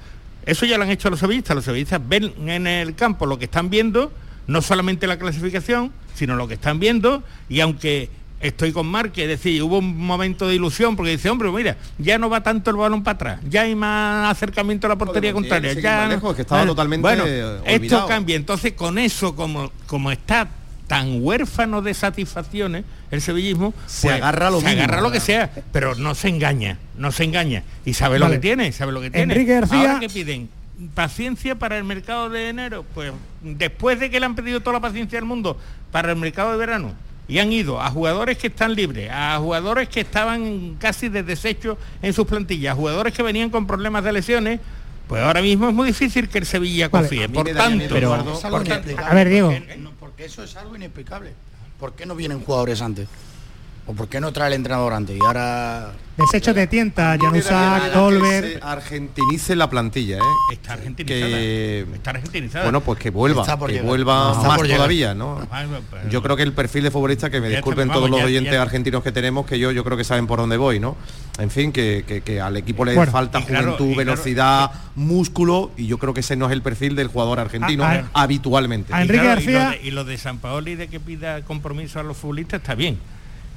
[0.45, 1.55] Eso ya lo han hecho los sevillistas.
[1.55, 4.13] Los sevillistas ven en el campo lo que están viendo,
[4.49, 9.29] no solamente la clasificación, sino lo que están viendo, y aunque estoy con Marque, es
[9.29, 12.77] decir, hubo un momento de ilusión, porque dice, hombre, mira, ya no va tanto el
[12.77, 15.75] balón para atrás, ya hay más acercamiento a la portería contraria.
[15.75, 17.25] Ya no- lejos, que estaba Ah, totalmente, Bueno,
[17.65, 18.35] esto cambia.
[18.35, 20.49] Entonces, con eso, como, como está
[20.93, 25.51] tan huérfano de satisfacciones el sevillismo Se pues, agarra lo se agarra lo que sea
[25.73, 27.63] pero no se engaña no se engaña.
[27.87, 28.35] Y sabe Vale.
[28.35, 29.33] lo que tiene sabe lo que tiene.
[29.33, 30.51] Enrique García- ahora que piden
[30.95, 34.81] paciencia para el mercado de enero pues después de que le han pedido toda la
[34.81, 35.59] paciencia del mundo
[35.91, 36.93] para el mercado de verano
[37.27, 41.79] y han ido a jugadores que están libres, a jugadores que estaban casi de desecho
[42.03, 44.61] en sus plantillas, a jugadores que venían con problemas de lesiones,
[45.13, 47.29] pues ahora mismo es muy difícil que el Sevilla confíe.
[47.29, 49.51] Por tanto, Eduardo, por porque- A ver, Diego.
[49.51, 51.33] Porque, no, porque eso es algo inexplicable.
[51.79, 53.09] ¿Por qué no vienen jugadores antes?
[53.87, 55.17] ¿O por qué no trae el entrenador antes?
[55.17, 55.93] Y ahora...
[56.17, 57.93] Desecho de Tienta, Janusak,
[58.63, 60.53] argentinice la plantilla, ¿eh?
[60.53, 61.29] Está argentinizada.
[61.29, 62.65] Que, Está argentinizada.
[62.65, 63.89] bueno, pues que vuelva, Está por que llegar.
[63.89, 65.47] vuelva Está más todavía, ¿no?
[65.51, 68.53] Ah, pero- Yo creo que el perfil de futbolista, que me disculpen todos los oyentes
[68.53, 70.97] ya- argentinos que tenemos, que yo, yo creo que saben por dónde voy, ¿no?
[71.39, 75.71] En fin, que, que- que al equipo le Bueno, falta claro, juventud, claro, velocidad, músculo,
[75.79, 78.93] y yo creo que ese no es el perfil del jugador argentino A- a- habitualmente.
[78.93, 81.01] a Y Enrique claro, y lo García- de- Y lo de San Paoli de que
[81.01, 82.99] pida compromiso a los futbolistas está bien.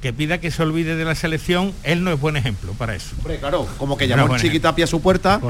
[0.00, 3.14] Que pida que se olvide de la selección, él no es buen ejemplo para eso.
[3.18, 4.42] Hombre, claro, como que No, llamó el bueno.
[4.42, 5.40] Chiquitapia a su puerta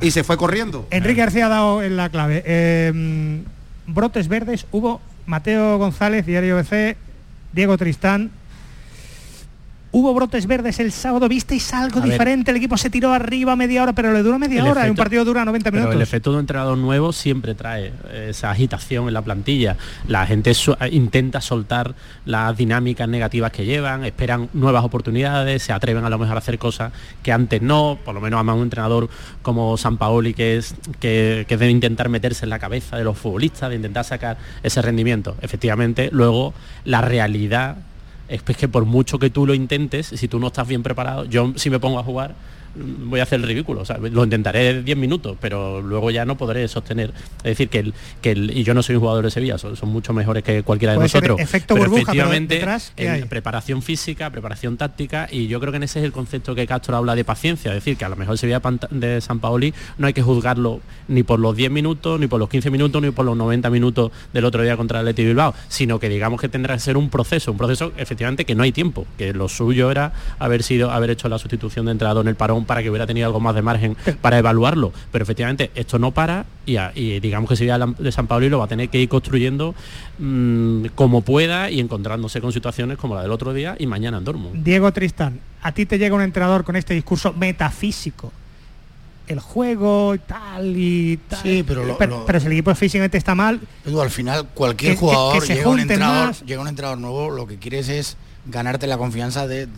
[0.00, 0.86] y se fue corriendo.
[0.90, 2.42] Enrique García ha dado en la clave.
[2.46, 3.40] Eh,
[3.86, 6.96] brotes verdes, hubo Mateo González, Diario BC,
[7.52, 8.30] Diego Tristán.
[9.94, 12.12] Hubo brotes verdes el sábado, visteis algo A ver.
[12.12, 14.90] diferente, el equipo se tiró arriba media hora, pero le duró media El hora, y
[14.90, 15.96] un partido dura 90 Pero minutos.
[15.96, 19.76] el efecto de un entrenador nuevo siempre trae eh, esa agitación en la plantilla.
[20.08, 25.74] La gente su- eh, intenta soltar las dinámicas negativas que llevan, esperan nuevas oportunidades, se
[25.74, 26.90] atreven a lo mejor a hacer cosas
[27.22, 29.10] que antes no, por lo menos a más un entrenador
[29.42, 33.18] como San Paoli que es que, que debe intentar meterse en la cabeza de los
[33.18, 35.36] futbolistas, de intentar sacar ese rendimiento.
[35.42, 36.54] Efectivamente, luego
[36.86, 37.76] la realidad
[38.28, 41.52] es que por mucho que tú lo intentes, si tú no estás bien preparado, yo
[41.56, 42.34] si me pongo a jugar
[42.74, 46.36] voy a hacer el ridículo, o sea, lo intentaré 10 minutos, pero luego ya no
[46.36, 47.12] podré sostener.
[47.38, 49.76] Es decir, que el, que el, y yo no soy un jugador de Sevilla, son,
[49.76, 51.40] son mucho mejores que cualquiera de Puede nosotros.
[51.40, 53.24] efecto pero burbuja, pero efectivamente, detrás, ¿qué en hay?
[53.24, 56.96] preparación física, preparación táctica, y yo creo que en ese es el concepto que Castro
[56.96, 60.06] habla de paciencia, es decir, que a lo mejor el Sevilla de San Paoli no
[60.06, 63.24] hay que juzgarlo ni por los 10 minutos, ni por los 15 minutos, ni por
[63.24, 66.80] los 90 minutos del otro día contra el Bilbao, sino que digamos que tendrá que
[66.80, 70.62] ser un proceso, un proceso efectivamente que no hay tiempo, que lo suyo era haber
[70.62, 73.40] sido haber hecho la sustitución de entrenador en el parón para que hubiera tenido algo
[73.40, 77.56] más de margen para evaluarlo, pero efectivamente esto no para y, a- y digamos que
[77.56, 79.74] Sevilla de San Paoli lo va a tener que ir construyendo
[80.18, 84.24] mm, como pueda y encontrándose con situaciones como la del otro día y mañana en
[84.24, 84.62] Dortmund.
[84.64, 88.32] Diego Tristán, a ti te llega un entrenador con este discurso metafísico.
[89.28, 91.38] El juego y tal y tal.
[91.42, 94.48] Sí, pero lo- pero, lo- pero si el equipo físicamente está mal, Edu, al final
[94.52, 96.42] cualquier Que- jugador que se llega, un entrenador, más.
[96.44, 99.68] llega un entrenador nuevo, lo que quieres es ganarte la confianza de,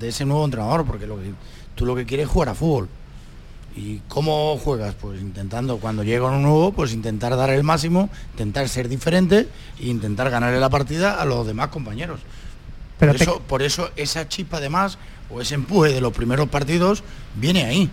[0.00, 1.32] de ese nuevo entrenador, porque lo que,
[1.74, 2.88] tú lo que quieres es jugar a fútbol.
[3.76, 4.94] ¿Y cómo juegas?
[4.94, 9.48] Pues intentando, cuando llega uno nuevo, pues intentar dar el máximo, intentar ser diferente
[9.80, 12.20] e intentar ganarle la partida a los demás compañeros.
[12.98, 14.96] Pero por, te- eso, por eso esa chispa además,
[15.28, 17.02] o ese empuje de los primeros partidos,
[17.34, 17.90] viene ahí.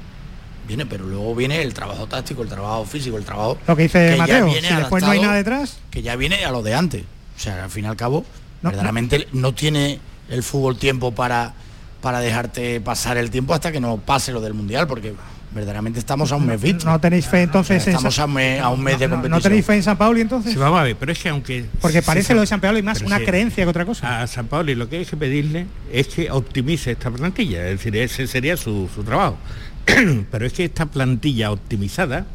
[0.68, 4.00] Viene, pero luego viene el trabajo táctico, el trabajo físico, el trabajo lo que dice
[4.12, 6.52] que ya Mateo, viene si después no hay adaptado, nada detrás, que ya viene a
[6.52, 7.04] lo de antes.
[7.36, 8.24] O sea, al fin y al cabo,
[8.62, 11.56] No, verdaderamente no tiene el fútbol tiempo para,
[12.02, 15.14] para dejarte pasar el tiempo hasta que no pase lo del mundial, porque
[15.54, 16.90] verdaderamente estamos a un mes vista.
[16.90, 19.38] No tenéis fe entonces en Estamos a un mes, a un mes de no, competición.
[19.38, 20.54] ¿No tenéis fe en San Pauli entonces?
[20.54, 21.66] Sí, vamos a ver, pero es que aunque...
[21.80, 24.22] Porque parece lo de San Pauli más una sí, creencia que otra cosa.
[24.22, 27.96] A San Pauli lo que hay que pedirle es que optimice esta plantilla, es decir,
[27.96, 29.38] ese sería su, su trabajo.
[30.32, 32.26] pero es que esta plantilla optimizada,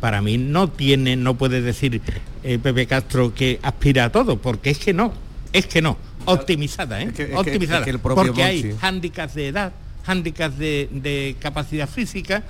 [0.00, 2.00] para mí no tiene, no puede decir
[2.42, 5.12] eh, Pepe Castro que aspira a todo, porque es que no,
[5.52, 7.12] es que no, optimizada, ¿eh?
[7.14, 9.72] que- es que- optimizada, es que el porque hay Monchi- hándicaps de edad,
[10.04, 12.42] hándicaps de, de capacidad física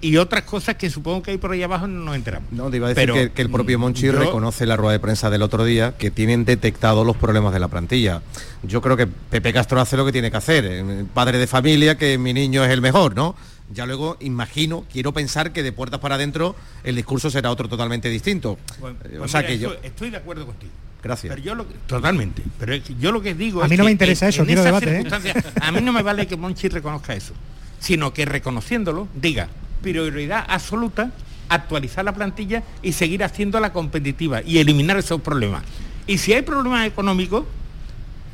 [0.00, 2.50] y otras cosas que supongo que hay por ahí abajo no nos enteramos.
[2.50, 4.76] No, te iba a decir Pero, que, que el propio Monchi yo- reconoce en la
[4.76, 8.20] rueda de prensa del otro día que tienen detectado los problemas de la plantilla.
[8.64, 10.64] Yo creo que Pepe Castro hace lo que tiene que hacer.
[10.66, 13.36] eh, Padre de familia, que mi niño es el mejor, ¿no?
[13.72, 18.08] Ya luego imagino, quiero pensar que de puertas para adentro el discurso será otro totalmente
[18.10, 18.58] distinto.
[18.80, 19.72] Bueno, Eh, o pues sea mira, que yo...
[19.84, 20.72] estoy de acuerdo contigo.
[21.02, 21.34] Gracias.
[21.34, 22.42] Pero yo lo que- totalmente.
[22.58, 24.46] Pero yo lo que digo A es mí no que me interesa en- eso, en
[24.46, 25.34] quiero debate, ¿eh?
[25.60, 27.34] A mí no me vale que Monchi reconozca eso,
[27.80, 29.48] sino que reconociéndolo diga
[29.82, 31.10] prioridad absoluta
[31.48, 35.64] actualizar la plantilla y seguir haciéndola competitiva y eliminar esos problemas.
[36.06, 37.44] Y si hay problemas económicos,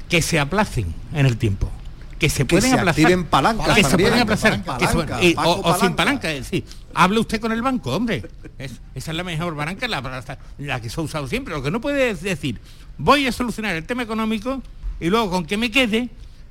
[0.09, 1.71] que se aplacen en el tiempo.
[2.19, 3.05] Que se Que pueden se aplazar.
[3.05, 4.63] activen palancas que se pueden aplazar.
[4.65, 6.33] Palanca, que se- palanca, y- Paco, o, o sin palanca.
[6.33, 8.25] es decir, hable usted con el banco, hombre.
[8.59, 11.55] Es- esa es la mejor palanca, la, la que se ha usado siempre.
[11.55, 12.61] Lo que no puede es decir,
[12.99, 14.61] voy a solucionar el tema económico
[14.99, 16.09] y luego con que me quede,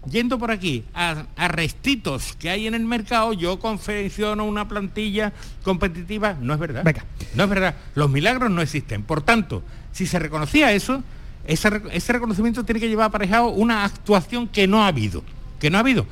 [0.10, 5.34] yendo por aquí a, a restitos que hay en el mercado, yo confecciono una plantilla
[5.64, 6.38] competitiva.
[6.40, 6.84] No es verdad.
[6.86, 7.04] Venga.
[7.36, 7.76] No es verdad.
[7.94, 9.04] Los milagros no existen.
[9.04, 11.04] Por tanto, si se reconocía eso,
[11.46, 15.24] ese reconocimiento tiene que llevar aparejado una actuación que no ha habido.
[15.60, 16.06] Que no ha habido.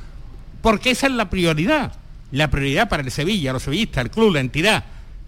[0.61, 1.93] Porque esa es la prioridad.
[2.31, 4.83] La prioridad para el Sevilla, los sevillistas, el club, la entidad,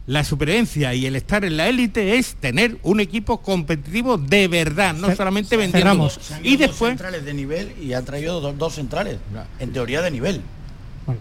[0.08, 4.94] la supervivencia y el estar en la élite es tener un equipo competitivo de verdad,
[4.94, 5.80] no solamente vendiendo.
[5.80, 6.20] cerramos.
[6.22, 9.20] Se han Y dos después, centrales de nivel y han traído dos, dos centrales,
[9.60, 10.42] en teoría de nivel.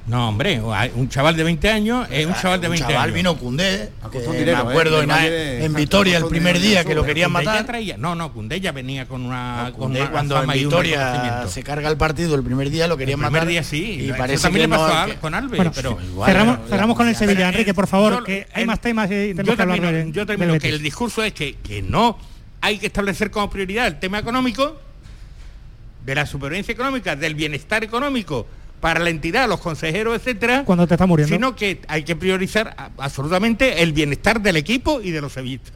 [0.09, 0.61] No hombre,
[0.94, 3.14] un chaval de 20 años es un chaval de Un 20 chaval años.
[3.14, 4.55] vino Cundé, que costó me ¿eh?
[4.55, 7.64] acuerdo El en, en Vitoria el primer día que lo querían matar.
[7.66, 11.44] traía- no, no, Cundé ya venía con una, con Cundé una cuando en un Vitoria
[11.49, 13.49] se carga el partido el primer día lo querían El primer matar.
[13.49, 15.72] día sí, y eso parece también que le pasó no, a- que- con Alves, Bueno,
[15.75, 19.09] pero igual, cerramos, con el Sevilla, eh, Enrique, por favor, yo- que hay más temas
[19.11, 22.18] y yo que termino, de- yo termino que el discurso es que, que no
[22.61, 24.81] hay que establecer como prioridad el tema económico,
[26.05, 28.46] de la supervivencia económica, del bienestar económico
[28.81, 31.35] para la entidad, los consejeros, etcétera, Cuando te está muriendo.
[31.35, 35.73] sino que hay que priorizar absolutamente el bienestar del equipo y de los sevillistas.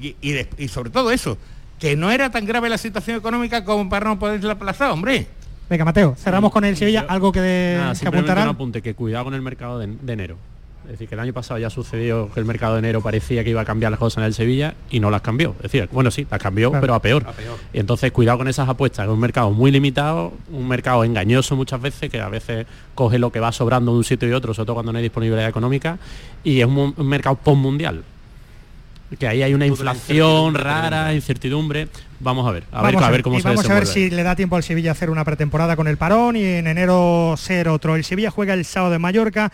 [0.00, 1.38] Y, y de- y sobre todo eso,
[1.78, 5.26] que no era tan grave la situación económica como para no poderla aplazar, hombre.
[5.68, 9.24] Venga, Mateo, cerramos con el Sevilla, algo que, de, Nada, que un apunte, que cuidado
[9.26, 10.36] con el mercado de, de enero.
[10.84, 13.50] Es decir, que el año pasado ya sucedió que el mercado de enero parecía que
[13.50, 15.54] iba a cambiar las cosas en el Sevilla y no las cambió.
[15.58, 16.80] Es decir, bueno, sí, las cambió, Claro.
[16.80, 17.24] pero a peor.
[17.72, 21.54] Y entonces cuidado con esas apuestas, que es un mercado muy limitado, un mercado engañoso
[21.54, 22.66] muchas veces, que a veces
[22.96, 25.04] coge lo que va sobrando de un sitio y otro, sobre todo cuando no hay
[25.04, 25.98] disponibilidad económica,
[26.42, 28.02] y es un, un mercado postmundial.
[29.18, 31.88] Que ahí hay una inflación rara, incertidumbre.
[32.20, 34.08] Vamos a ver, a ver, Vamos a ver cómo y se vamos a ver si
[34.10, 37.34] le da tiempo al Sevilla a hacer una pretemporada con el parón y en enero
[37.36, 37.96] ser otro.
[37.96, 39.50] El Sevilla juega el sábado en Mallorca,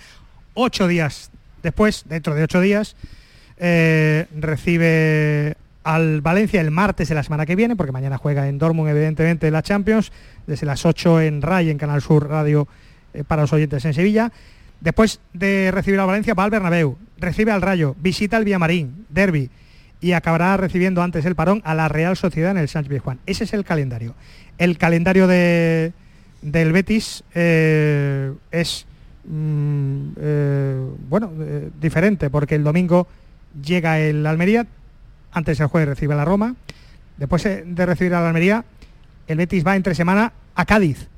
[0.56, 1.30] ocho días
[1.62, 2.96] después, dentro de ocho días,
[3.58, 8.58] eh, recibe al Valencia el martes de la semana que viene, porque mañana juega en
[8.58, 10.10] Dortmund, evidentemente, la Champions,
[10.46, 12.66] desde las 8 en RAI, en Canal Sur Radio,
[13.14, 14.32] eh, para los oyentes en Sevilla.
[14.80, 19.48] Después de recibir al Valencia, va al Bernabéu, recibe al Rayo, visita al Villamarín, Derby,
[20.00, 23.20] y acabará recibiendo antes el parón a la Real Sociedad en el Sánchez Pizjuán.
[23.26, 24.14] Ese es el calendario.
[24.58, 25.92] El calendario de,
[26.42, 28.86] del Betis eh, es
[29.28, 33.06] mm, eh, bueno eh, diferente porque el domingo
[33.62, 34.66] llega el Almería,
[35.32, 36.56] antes el jueves recibe a la Roma,
[37.16, 38.64] después eh, de recibir a la Almería,
[39.26, 41.08] el Betis va entre semana a Cádiz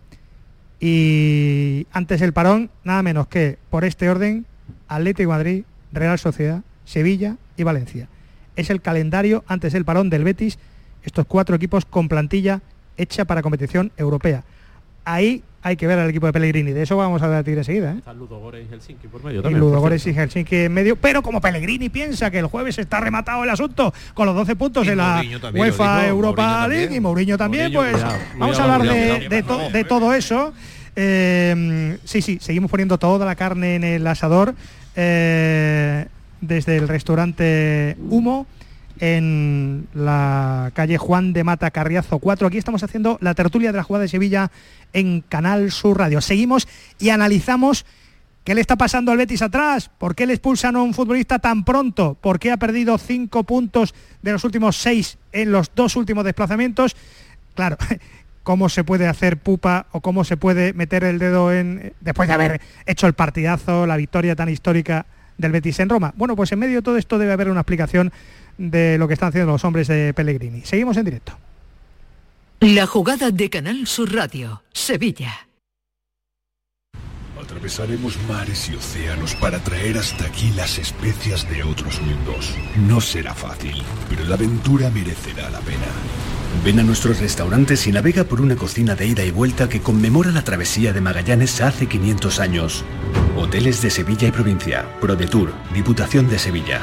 [0.81, 4.47] y antes el parón, nada menos que por este orden,
[4.87, 8.09] Atlético Madrid, Real Sociedad, Sevilla y Valencia.
[8.57, 10.59] Es el calendario antes del parón del Betis,
[11.03, 12.61] estos cuatro equipos con plantilla
[12.97, 14.45] hecha para competición europea.
[15.05, 17.93] Ahí hay que ver al equipo de Pellegrini, de eso vamos a debatir enseguida.
[17.93, 17.99] ¿eh?
[17.99, 20.15] Está Ludogorets y Helsinki por medio Y también, por Ludogorets y.
[20.15, 24.27] Helsinki en medio, pero como Pellegrini piensa que el jueves está rematado el asunto con
[24.27, 27.81] los 12 puntos Y en la Mourinho lo UEFA Europa League y Mourinho también, Mourinho,
[27.93, 30.53] pues cuidado, vamos cuidado, a hablar de, cuidado, de to- de todo eso.
[30.97, 34.55] Eh, sí, sí, seguimos poniendo toda la carne en el asador
[34.97, 36.07] eh,
[36.41, 38.47] desde el restaurante Humo
[39.01, 42.47] en la calle Juan de Mata Carriazo 4.
[42.47, 44.51] Aquí estamos haciendo la tertulia de la jugada de Sevilla
[44.93, 46.21] en Canal Sur Radio.
[46.21, 46.69] Seguimos
[46.99, 47.87] y analizamos
[48.45, 51.65] qué le está pasando al Betis atrás, por qué le expulsan a un futbolista tan
[51.65, 56.25] pronto, por qué ha perdido cinco puntos de los últimos seis en los dos últimos
[56.25, 56.97] desplazamientos.
[57.55, 57.77] Claro,
[58.43, 62.35] cómo se puede hacer pupa o cómo se puede meter el dedo en después de
[62.35, 65.05] haber hecho el partidazo, la victoria tan histórica
[65.37, 66.13] del Betis en Roma.
[66.17, 68.13] Bueno, pues en medio de todo esto debe haber una explicación
[68.59, 70.63] de lo que están haciendo los hombres de Pellegrini.
[70.63, 71.33] Seguimos en directo.
[72.61, 75.49] La jugada de Canal Sur Radio, Sevilla.
[77.41, 82.55] Atravesaremos mares y océanos para traer hasta aquí las especias de otros mundos.
[82.77, 85.87] No será fácil, pero la aventura merecerá la pena.
[86.65, 90.33] Ven a nuestros restaurantes y navega por una cocina de ida y vuelta que conmemora
[90.33, 92.85] la travesía de Magallanes hace 500 años.
[93.37, 96.83] Hoteles de Sevilla y provincia, ProDetour, Diputación de Sevilla.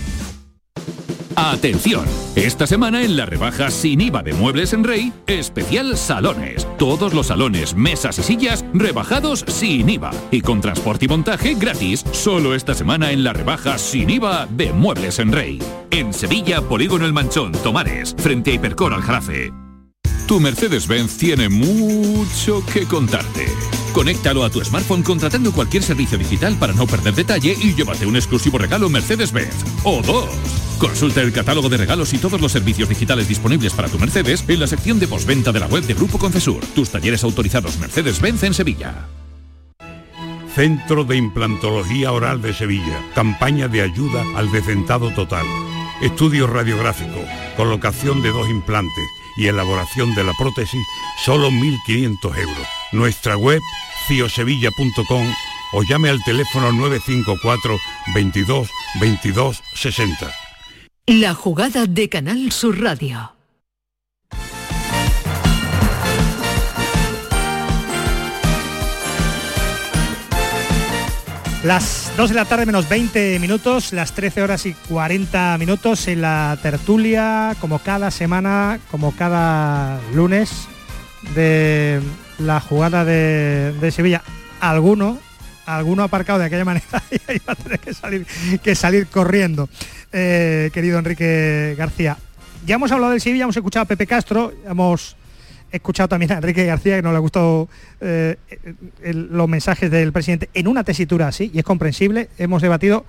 [1.35, 2.05] Atención,
[2.35, 6.67] esta semana en la rebaja sin IVA de Muebles en Rey, especial salones.
[6.77, 12.03] Todos los salones, mesas y sillas rebajados sin IVA y con transporte y montaje gratis,
[12.11, 15.59] solo esta semana en la rebaja sin IVA de Muebles en Rey.
[15.91, 19.60] En Sevilla, Polígono El Manchón, Tomares, frente a Hipercor al Jarafe.
[20.31, 23.47] Tu Mercedes-Benz tiene mucho que contarte.
[23.91, 28.15] Conéctalo a tu smartphone contratando cualquier servicio digital para no perder detalle y llévate un
[28.15, 29.53] exclusivo regalo Mercedes-Benz.
[29.83, 30.29] O dos.
[30.79, 34.61] Consulta el catálogo de regalos y todos los servicios digitales disponibles para tu Mercedes en
[34.61, 36.65] la sección de postventa de la web de Grupo Concesur.
[36.67, 39.09] Tus talleres autorizados Mercedes-Benz en Sevilla.
[40.55, 43.05] Centro de Implantología Oral de Sevilla.
[43.15, 45.45] Campaña de ayuda al decentado total.
[46.01, 47.19] Estudio radiográfico.
[47.57, 49.09] Colocación de dos implantes
[49.41, 50.85] y elaboración de la prótesis,
[51.25, 52.67] solo 1.500 euros.
[52.91, 53.59] Nuestra web,
[54.07, 55.33] ciosevilla.com
[55.73, 57.77] o llame al teléfono 954
[58.13, 58.69] 22
[58.99, 60.31] 22 60.
[61.07, 63.33] La jugada de Canal Sur Radio.
[71.63, 76.21] Las 2 de la tarde menos 20 minutos, las 13 horas y 40 minutos en
[76.21, 80.67] la tertulia, como cada semana, como cada lunes,
[81.33, 82.01] de
[82.37, 84.21] la jugada de, Sevilla.
[84.59, 85.19] Alguno,
[85.65, 88.27] alguno aparcado de aquella manera y va a tener que salir,
[88.61, 89.69] que salir corriendo.
[90.11, 92.17] Eh, querido Enrique García.
[92.65, 95.15] Ya hemos hablado del Sevilla, hemos escuchado a Pepe Castro, hemos
[95.71, 97.67] escuchado también a Enrique García, que no le ha gustado
[98.01, 98.35] eh,
[99.03, 103.05] el- los mensajes del presidente en una tesitura así, y es comprensible, hemos debatido,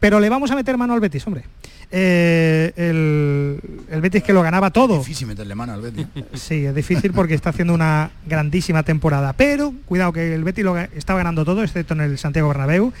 [0.00, 1.44] pero le vamos a meter mano al Betis, hombre.
[1.92, 4.98] Eh, el, el Betis que lo ganaba todo.
[4.98, 6.06] Difícil meterle mano al Betis.
[6.34, 9.32] Sí, es difícil porque está haciendo una grandísima temporada.
[9.34, 12.92] Pero, cuidado, que el Betis lo estaba ganando todo, excepto en el Santiago Bernabéu.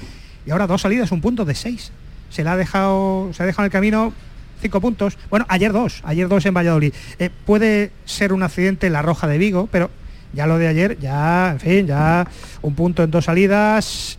[0.44, 1.92] Y ahora dos salidas, un punto de seis.
[2.30, 4.12] Se le ha dejado, se ha dejado en el camino
[4.60, 5.16] cinco puntos.
[5.30, 6.92] Bueno, ayer dos, ayer dos en Valladolid.
[7.18, 9.90] Eh, puede ser un accidente la roja de Vigo, pero
[10.32, 12.26] ya lo de ayer, ya, en fin, ya
[12.62, 14.18] un punto en dos salidas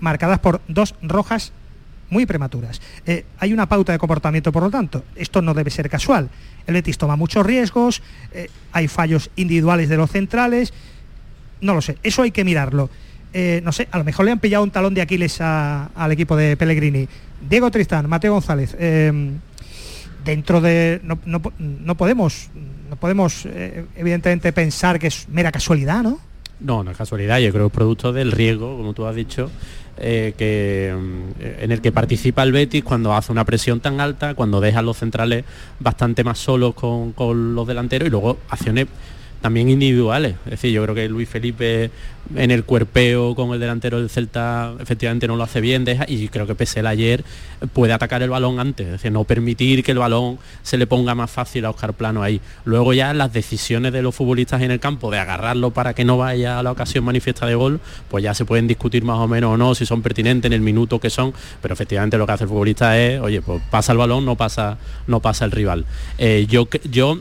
[0.00, 1.52] marcadas por dos rojas
[2.10, 2.80] muy prematuras.
[3.06, 6.28] Eh, hay una pauta de comportamiento, por lo tanto, esto no debe ser casual.
[6.66, 8.02] El Betis toma muchos riesgos,
[8.32, 10.72] eh, hay fallos individuales de los centrales,
[11.60, 12.90] no lo sé, eso hay que mirarlo.
[13.62, 16.36] No sé, a lo mejor le han pillado un talón de Aquiles a- al equipo
[16.36, 17.08] de Pellegrini.
[17.48, 18.76] Diego Tristán, Mateo González,
[20.24, 21.00] dentro de...
[21.02, 22.50] No, no no podemos,
[22.88, 26.18] no podemos eh, evidentemente pensar que es mera casualidad, ¿no?
[26.60, 29.50] No, no es casualidad, yo creo que es producto del riesgo, como tú has dicho,
[29.98, 34.34] eh, que, mm, en el que participa el Betis cuando hace una presión tan alta,
[34.34, 35.44] cuando deja los centrales
[35.80, 38.86] bastante más solos con, con los delanteros y luego acciones
[39.42, 40.36] también individuales.
[40.46, 41.90] Es decir, yo creo que Luis Felipe
[42.36, 46.28] en el cuerpeo con el delantero del Celta efectivamente no lo hace bien deja, y
[46.28, 47.24] creo que Pesela ayer
[47.72, 51.14] puede atacar el balón antes, es decir, no permitir que el balón se le ponga
[51.14, 52.40] más fácil a Oscar Plano ahí.
[52.64, 56.16] Luego ya las decisiones de los futbolistas en el campo de agarrarlo para que no
[56.16, 59.54] vaya a la ocasión manifiesta de gol, pues ya se pueden discutir más o menos
[59.54, 62.44] o no si son pertinentes en el minuto que son, pero efectivamente lo que hace
[62.44, 65.84] el futbolista es, oye, pues pasa el balón, no pasa, no pasa el rival.
[66.18, 67.20] Eh, yo, yo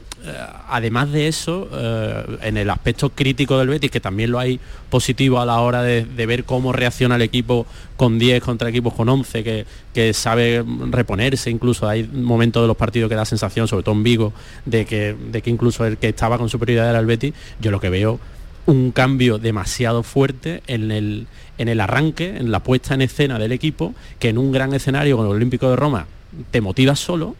[0.67, 4.59] además de eso, eh, en el aspecto crítico del Betis, que también lo hay
[4.89, 7.65] positivo a la hora de, ver cómo reacciona el equipo
[7.97, 12.77] con 10 contra equipos con 11, que, que, sabe reponerse, incluso hay momentos de los
[12.77, 14.33] partidos que da sensación, sobre todo en Vigo,
[14.65, 17.79] de que, de que incluso el que estaba con superioridad era el Betis, yo lo
[17.79, 18.19] que veo
[18.67, 23.51] un cambio demasiado fuerte en el, en el arranque, en la puesta en escena del
[23.51, 26.05] equipo, que en un gran escenario con el Olímpico de Roma
[26.51, 27.35] te motivas solo,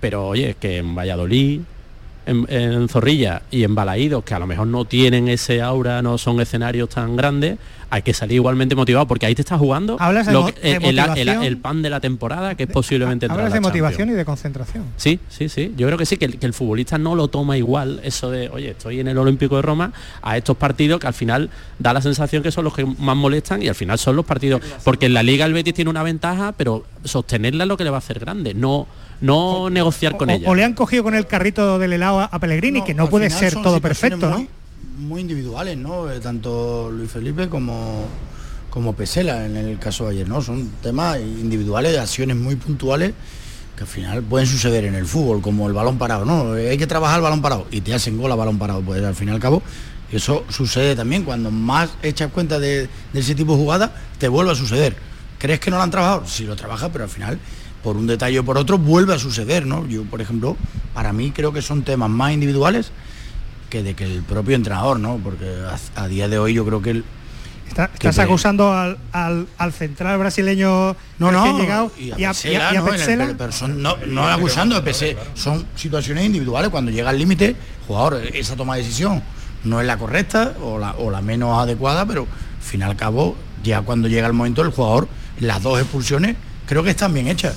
[0.00, 1.60] pero oye, que en Valladolid,
[2.26, 6.40] en, Zorrilla y en Balaídos, que a lo mejor no tienen ese aura, no son
[6.40, 7.58] escenarios tan grandes,
[7.90, 9.96] hay que salir igualmente motivado, porque ahí te estás jugando
[10.62, 14.84] el, pan de la temporada, que es posiblemente Hablas de motivación y de concentración.
[14.96, 15.72] Sí, sí, sí.
[15.76, 19.00] Yo creo que sí, que el, futbolista no lo toma igual, eso de, oye, estoy
[19.00, 22.50] en el Olímpico de Roma, a estos partidos que al final da la sensación que
[22.50, 25.44] son los que más molestan y al final son los partidos, porque en la Liga
[25.44, 28.54] el Betis tiene una ventaja, pero sostenerla es lo que le va a hacer grande,
[28.54, 28.86] no
[29.20, 30.48] no negociar con ella.
[30.48, 33.54] O le han cogido con el carrito del helado a, Pellegrini, que no puede ser
[33.54, 34.48] todo perfecto, muy,
[34.98, 36.10] Muy individuales, ¿no?
[36.10, 38.06] Eh, tanto Luis Felipe como,
[38.70, 40.40] como Pesela en el caso de ayer, ¿no?
[40.40, 43.12] Son temas individuales, de acciones muy puntuales
[43.76, 46.56] que al final pueden suceder en el fútbol, como el balón parado, ¿no?
[46.56, 49.04] Eh, hay que trabajar el balón parado y te hacen gol a balón parado, pues
[49.04, 49.62] al fin y al cabo
[50.10, 54.54] eso sucede también, cuando más echas cuenta de, ese tipo de jugada, te vuelve a
[54.54, 54.96] suceder.
[55.38, 56.26] ¿Crees que no lo han trabajado?
[56.26, 57.38] Sí lo trabaja, pero al final
[57.82, 59.86] por un detalle o por otro vuelve a suceder, ¿no?
[59.86, 60.56] Yo, por ejemplo,
[60.94, 62.90] para mí creo que son temas más individuales
[63.68, 65.18] que de que el propio entrenador, ¿no?
[65.22, 65.46] Porque
[65.94, 67.04] a, día de hoy yo creo que el,
[67.66, 72.32] estás acusando al, al, central brasileño no, no, llegado y a,
[73.68, 77.54] no, no, acusando de son situaciones individuales cuando llega al límite
[77.86, 79.22] jugador esa toma de decisión
[79.64, 82.96] no es la correcta o la, o la menos adecuada pero al fin y al
[82.96, 85.08] cabo ya cuando llega el momento el jugador
[85.40, 86.36] las dos expulsiones
[86.66, 87.56] creo que están bien hechas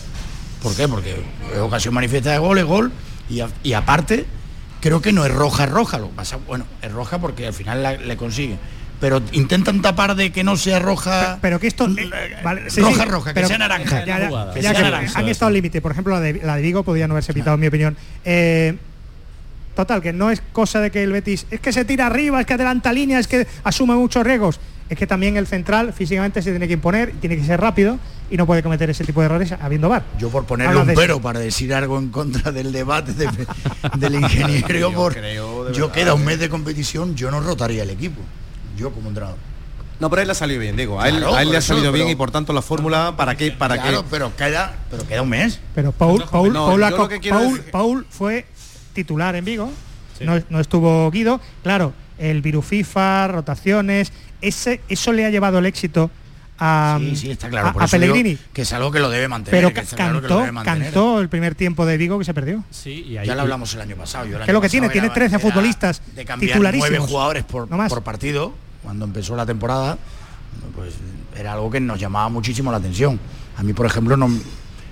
[0.62, 0.88] ¿Por qué?
[0.88, 1.16] Porque
[1.54, 2.92] es ocasión manifiesta de gol, es gol,
[3.64, 4.26] y, aparte,
[4.80, 5.98] creo que no es roja, es roja.
[5.98, 8.58] Lo pasa, bueno, es roja porque al final le consigue.
[9.00, 11.40] Pero intentan tapar de que no sea roja.
[11.42, 11.88] Pero, que esto.
[11.88, 12.10] Eh,
[12.78, 14.04] roja, roja, que sea naranja.
[15.16, 15.82] Han estado al límite.
[15.82, 17.96] Por ejemplo, la de, la de Vigo podía no haberse pitado, en mi opinión.
[18.26, 18.76] Eh,
[19.76, 21.46] total, que no es cosa de que el Betis.
[21.50, 24.60] Es que se tira arriba, es que adelanta línea, es que asume muchos riesgos
[24.90, 28.00] es que también el central físicamente se tiene que imponer, tiene que ser rápido
[28.32, 30.04] y no puede cometer ese tipo de errores habiendo bar.
[30.18, 33.14] Yo por ponerle un pero para decir algo en contra del debate
[33.98, 35.16] del ingeniero, por,
[35.74, 38.22] yo queda un mes de competición, yo no rotaría el equipo,
[38.76, 39.38] yo como entrenador.
[40.00, 41.00] No, pero él le ha salido bien, digo.
[41.02, 43.52] A él, le ha salido bien y por tanto la fórmula, ¿para qué?
[43.52, 45.60] Para claro, pero queda, pero queda un mes.
[45.76, 48.46] Pero Paul, Paul, Paul, Paul, fue
[48.94, 49.70] titular en Vigo,
[50.22, 51.42] no, no, estuvo Guido.
[51.64, 54.12] Claro, el virus FIFA, rotaciones,
[54.42, 56.12] ese, eso le ha llevado el éxito
[56.60, 57.00] a,
[57.90, 58.38] Pellegrini.
[58.54, 59.72] que es algo que lo debe mantener.
[59.72, 62.64] Pero cantó, cantó el primer tiempo de Vigo que se perdió.
[62.70, 64.26] Sí, ya lo hablamos el año pasado.
[64.26, 66.90] que es lo que tiene, tiene 13 futbolistas de titularísimos.
[66.90, 69.98] nueve jugadores por, por partido cuando empezó la temporada.
[70.76, 70.94] Pues
[71.38, 73.20] era algo que nos llamaba muchísimo la atención.
[73.58, 74.30] A mí, por ejemplo, no,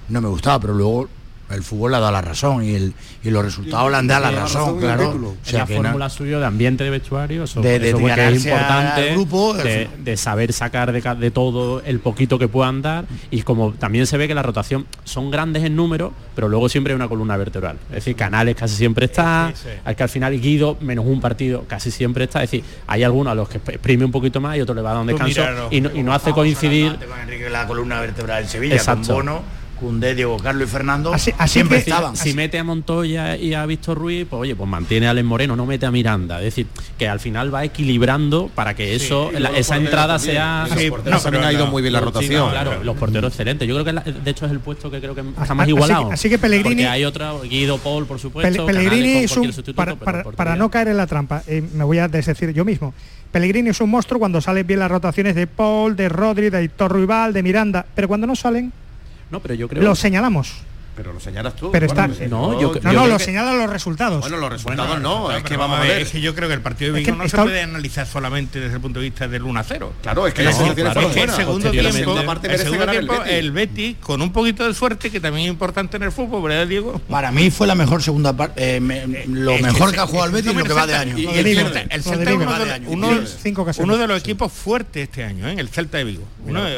[0.10, 1.10] no me gustaba, pero luego
[1.50, 2.94] el fútbol le ha dado la razón y, el,
[3.24, 5.10] y los resultados le han dado la razón, claro.
[5.10, 10.18] O sea, la fórmula suyo de ambiente de vestuario, eso, de, es importante, grupo, de,
[10.18, 14.36] saber sacar de, todo el poquito que puedan dar y como también se ve que
[14.36, 17.78] la rotación son grandes en número, pero luego siempre hay una columna vertebral.
[17.90, 19.54] Es decir, Canales casi siempre está,
[19.86, 22.44] al que al final Guido, menos un partido, casi siempre está.
[22.44, 24.92] Es decir, hay algunos a los que exprime un poquito más y otro le va
[24.92, 25.42] a dar un descanso
[25.72, 26.98] y, no, hace coincidir...
[27.52, 29.14] la columna vertebral del Sevilla, Exacto.
[29.14, 32.16] Bono Cundé, Diego Carlos y Fernando así, siempre estaban.
[32.16, 35.56] Si, mete a Montoya y a Víctor Ruiz, pues oye, pues mantiene a Alex Moreno,
[35.56, 36.40] no mete a Miranda.
[36.40, 36.68] Es decir,
[36.98, 40.68] que al final va equilibrando para que eso, esa entrada sea.
[41.06, 42.50] no, también ha ido muy bien la rotación.
[42.50, 43.68] claro, los porteros excelentes.
[43.68, 46.12] Yo creo que de hecho es el puesto que creo que está más igualado.
[46.12, 46.76] Así, que Pellegrini.
[46.76, 48.66] Porque hay otro, Guido Paul, por supuesto.
[48.66, 52.52] Pellegrini es un, para, para, no caer en la trampa, eh, me voy a desdecir
[52.54, 52.94] yo mismo.
[53.32, 56.92] Pellegrini es un monstruo cuando salen bien las rotaciones de Paul, de Rodri, de Héctor
[56.92, 58.72] Ruibal, de Miranda, pero cuando no salen
[59.32, 59.84] no, pero yo creo...
[59.84, 60.54] Lo señalamos.
[60.98, 61.70] Pero lo señalas tú.
[61.72, 62.28] Pero está, Eduardo.
[62.28, 64.20] no, yo, no, no, lo señalan los resultados.
[64.20, 66.02] Bueno, los resultados Bueno, no, es que vamos a ver.
[66.02, 67.62] Es que yo creo que el partido de Es Vigo que no está- se puede
[67.62, 69.94] analizar solamente desde el punto de vista del 1 a 0.
[70.02, 72.90] Claro, es que No, las claro, es que el segundo tiempo, parte el segundo el
[72.92, 73.32] tiempo, Betis.
[73.34, 76.66] el Betis, con un poquito de suerte, que también es importante en el fútbol, ¿verdad,
[76.68, 77.00] Diego?
[77.10, 78.80] Para mí fue la mejor segunda parte,
[79.28, 81.18] lo Es mejor que ha jugado el Betis en lo que va de Celta- año.
[81.18, 81.56] Y, Lo el.
[81.58, 82.36] Celta, el Lo
[82.88, 83.08] uno,
[83.88, 85.56] Va de los equipos fuertes este año, ¿eh?
[85.58, 86.24] el Celta de Vigo.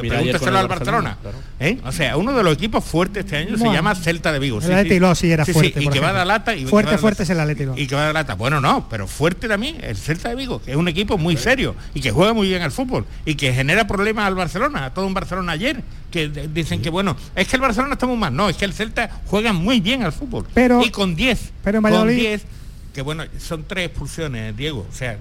[0.02, 1.18] Pregúntaselo al Barcelona.
[1.60, 1.78] ¿eh?
[1.86, 3.74] O sea, uno de los equipos fuertes este año se Bueno.
[3.74, 4.58] llama Celta de Vigo.
[4.60, 6.56] El Atleti Bilbao sí era fuerte, y por que va a dar lata.
[6.56, 7.66] Y Fuerte, fuerte es el Atleti.
[7.76, 8.34] Y que va a dar lata.
[8.36, 11.76] Bueno, no, pero fuerte también el Celta de Vigo, que es un equipo muy serio
[11.94, 15.06] y que juega muy bien al fútbol y que genera problemas al Barcelona, a todo
[15.08, 15.82] un Barcelona ayer,
[16.12, 18.36] que dicen que bueno, es que el Barcelona está muy mal.
[18.36, 20.46] No, es que el Celta juega muy bien al fútbol.
[20.54, 21.52] Pero- y con 10.
[21.64, 22.46] pero en con Valladolid- 10,
[22.94, 24.88] que bueno, son tres expulsiones, Diego.
[24.90, 25.18] O sea,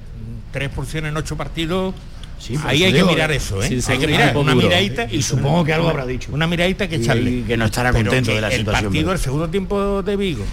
[0.52, 1.94] tres expulsiones en ocho partidos.
[2.64, 3.68] Ahí hay que digo, mirar eso, ¿eh?
[3.68, 4.66] sí, sí, hay que un mirar una duro.
[4.66, 6.30] miradita Y supongo que algo una- habrá dicho.
[6.32, 7.44] Una miradita que Y echarle.
[7.44, 9.14] que no estará Pero contento de la el situación, partido, ¿verdad?
[9.20, 10.44] el segundo tiempo de Vigo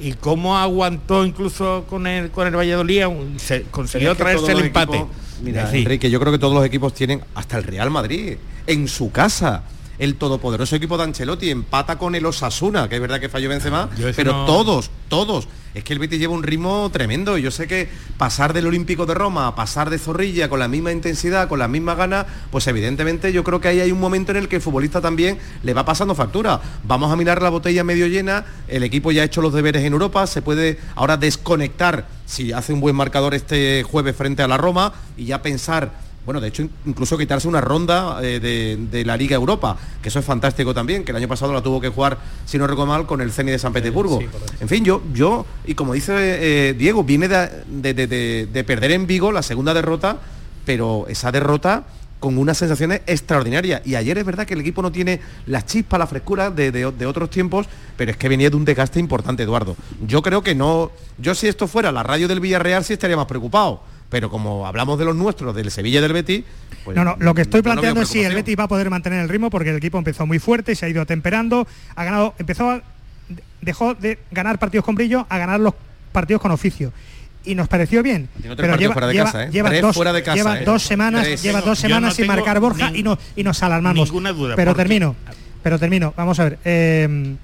[0.00, 3.04] y cómo aguantó incluso con el con el Valladolid,
[3.36, 4.96] se consiguió traerse el empate.
[4.98, 5.08] equipos-
[5.42, 8.36] mira, Enrique, yo creo que todos los equipos tienen, hasta el Real Madrid,
[8.66, 9.62] en su casa.
[9.98, 13.88] El todopoderoso equipo de Ancelotti empata con el Osasuna, que es verdad que falló Benzema,
[14.16, 15.48] pero no- todos, todos.
[15.74, 19.06] Es que el Betis lleva un ritmo tremendo y yo sé que pasar del Olímpico
[19.06, 22.66] de Roma a pasar de Zorrilla con la misma intensidad, con las mismas ganas, pues
[22.68, 25.74] evidentemente yo creo que ahí hay un momento en el que el futbolista también le
[25.74, 26.60] va pasando factura.
[26.84, 29.92] Vamos a mirar la botella medio llena, el equipo ya ha hecho los deberes en
[29.92, 34.56] Europa, se puede ahora desconectar si hace un buen marcador este jueves frente a la
[34.56, 35.92] Roma y ya pensar
[36.28, 40.10] bueno, de hecho, in- incluso quitarse una ronda eh, de, de la Liga Europa, que
[40.10, 42.92] eso es fantástico también, que el año pasado la tuvo que jugar, si no recuerdo
[42.92, 44.18] mal, con el Zenit de San Petersburgo.
[44.60, 48.64] en fin, yo, yo, y como dice eh, Diego, viene de, de- de- de- de
[48.64, 50.18] perder en Vigo la segunda derrota,
[50.66, 51.84] pero esa derrota
[52.20, 53.80] con unas sensaciones extraordinarias.
[53.86, 57.30] Y ayer es verdad que el equipo no tiene la chispa, la frescura de otros
[57.30, 57.66] tiempos,
[57.96, 59.76] pero es que venía de un desgaste importante, Eduardo.
[60.06, 63.24] Yo creo que no, yo si esto fuera la radio del Villarreal sí estaría más
[63.26, 63.80] preocupado.
[64.10, 66.42] Pero como hablamos de los nuestros, del Sevilla y del Betis,
[66.84, 68.34] pues no, no, lo que estoy no planteando es si el.
[68.34, 70.88] Betis va a poder mantener el ritmo porque el equipo empezó muy fuerte, se ha
[70.88, 72.82] ido temperando, ha ganado, empezó a,
[73.60, 75.74] dejó de ganar partidos con brillo a ganar los
[76.12, 76.92] partidos con oficio.
[77.44, 78.28] Y nos pareció bien.
[78.56, 78.66] Fuera
[79.06, 79.50] de lleva- casa, ¿eh?
[79.50, 80.64] lleva Tres dos, fuera de casa, lleva ¿eh?
[80.64, 81.42] dos semanas, Tres.
[81.42, 84.08] lleva dos Yo semanas no sin marcar Borja y, no, y nos alarmamos.
[84.08, 85.14] ninguna duda, Pero porque- termino,
[85.62, 86.14] pero termino.
[86.16, 86.58] Vamos a ver.
[86.64, 87.36] eh,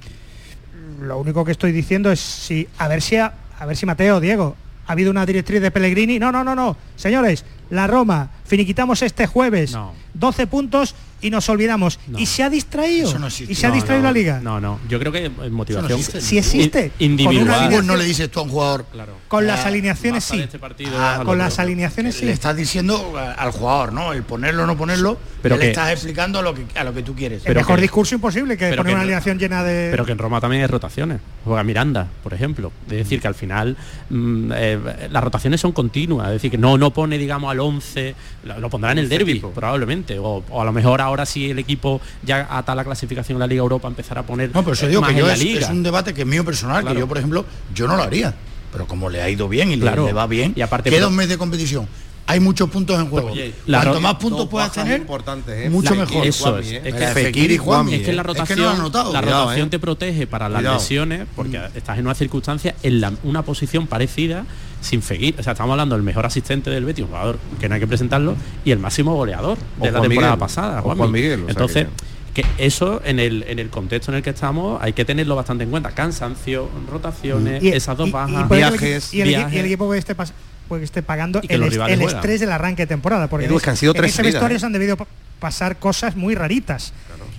[1.00, 4.20] lo único que estoy diciendo es si a ver si a, a ver si Mateo,
[4.20, 4.56] Diego,
[4.86, 6.18] ha habido una directriz de Pellegrini.
[6.18, 6.76] No, no, no, no.
[6.96, 9.76] Señores, la Roma, finiquitamos este jueves.
[10.14, 10.94] 12 puntos
[11.26, 11.98] y nos olvidamos.
[12.16, 13.08] Y se ha distraído.
[13.08, 13.52] Eso no existe.
[13.52, 14.40] y se ha No, distraído no, la liga.
[14.40, 15.98] No, no, yo creo que motivación.
[15.98, 16.20] existe.
[16.20, 16.92] Si existe.
[16.98, 17.70] in- individual.
[17.72, 18.86] Con no le dices tú a un jugador.
[19.28, 20.44] Con las Ah, alineaciones Basta de sí.
[20.44, 22.26] este partido, Ah, Con las alineaciones sí.
[22.26, 24.12] Le estás diciendo al jugador, ¿no?
[24.12, 27.02] El ponerlo o no ponerlo, Pero le estás explicando a lo que, a lo que
[27.02, 27.44] tú quieres.
[27.46, 29.88] el mejor que- discurso imposible que poner que una alineación llena de.
[29.90, 31.20] Pero que en Roma también hay rotaciones.
[31.44, 32.70] Juega Miranda, por ejemplo.
[32.86, 33.76] Es decir, que al final
[34.10, 34.78] mm, eh,
[35.10, 36.26] las rotaciones son continuas.
[36.28, 38.14] Es decir, que no, no pone, digamos, al 11,
[38.44, 40.18] lo, lo pondrá en el derby, probablemente.
[40.18, 43.46] O, o a lo mejor ahora sí el equipo ya ata la clasificación en la
[43.46, 45.32] Liga Europa empezar a poner No, pero eso eh, digo más que en yo la
[45.34, 45.60] es, liga.
[45.60, 46.94] es un debate que es mío personal, Claro.
[46.94, 47.44] que yo, por ejemplo,
[47.74, 48.34] yo no lo haría.
[48.72, 50.04] Pero como le ha ido bien y Claro.
[50.06, 51.86] le, va bien, Y aparte, queda pero- un mes de competición.
[52.26, 53.32] Hay muchos puntos en juego.
[53.32, 55.68] Oye, la Cuanto más puntos puedas tener, importantes, ¿eh?
[55.68, 56.26] mucho mejor.
[56.26, 56.68] Eso Juanmi.
[56.70, 56.82] ¿eh?
[56.82, 58.24] Es que, Fekir y Juanmi, es que la ¿eh?
[58.24, 59.12] rotación, Es que no notado.
[59.12, 59.70] la Cuidado, rotación ¿eh?
[59.70, 60.78] te protege para las Cuidado.
[60.78, 64.46] lesiones porque estás en una circunstancia en la- una posición parecida
[64.84, 65.34] sin Fekir.
[65.38, 67.86] O sea, estamos hablando del mejor asistente del Betis, un jugador que no hay que
[67.86, 70.38] presentarlo, y el máximo goleador O de la Juan temporada Miguel.
[70.40, 70.80] pasada.
[70.82, 71.86] Juan Miguel, o sea Entonces,
[72.34, 75.36] que- que eso en el, en el contexto en el que estamos hay que tenerlo
[75.36, 75.90] bastante en cuenta.
[75.92, 78.42] Cansancio, rotaciones, Y- esas dos y- y bajas.
[78.50, 80.32] el viajes, y el, y el equipo que esté pas-
[80.68, 83.28] puede que esté pagando Y el, estrés del arranque de temporada.
[83.28, 84.60] Porque Edu, en es que han sido en tres ese vestuario ¿eh?
[84.60, 85.06] se han debido pa-
[85.38, 86.92] pasar cosas muy raritas.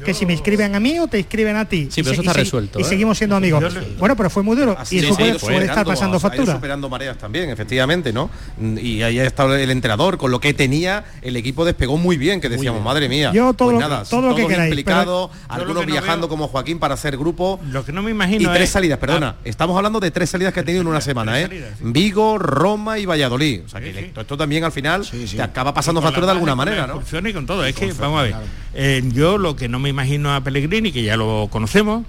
[0.06, 1.90] Que si me inscriben a mí o te inscriben a ti.
[1.92, 2.86] Sí, Y pero eso se- está y resuelto, Y ¿eh?
[2.86, 3.64] seguimos siendo amigos.
[4.00, 4.76] Bueno, pero fue muy duro.
[4.78, 6.54] Así y es, eso puede, estar pasando ha ido factura.
[6.54, 8.30] superando mareas también, efectivamente, ¿no?
[8.82, 12.40] Y ahí ha estado el entrenador, con lo que tenía, el equipo despegó muy bien,
[12.40, 13.32] que decíamos, madre mía.
[13.34, 16.30] Yo todo Pues lo- nada, todo lo que todos queráis, implicados, pero- algunos viajando veo-
[16.30, 17.60] como Joaquín para hacer grupo.
[17.72, 19.36] Lo que no me Y imagino tres es- salidas, perdona.
[19.38, 21.74] Ah, Estamos hablando de tres salidas que ha tenido en una semana, ¿eh?
[21.82, 23.62] Vigo, Roma y Valladolid.
[23.66, 26.94] O sea que esto, también al final te acaba pasando factura de alguna manera, ¿no?
[26.96, 27.66] expulsiones y con todo.
[27.66, 28.36] Es que, vamos a ver,
[28.74, 32.04] eh, yo lo que no me imagino a Pellegrini, que ya lo conocemos,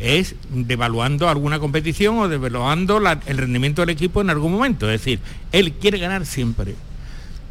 [0.00, 4.90] es devaluando alguna competición o devaluando la- el rendimiento del equipo en algún momento.
[4.90, 5.20] Es decir,
[5.52, 6.74] él quiere ganar siempre.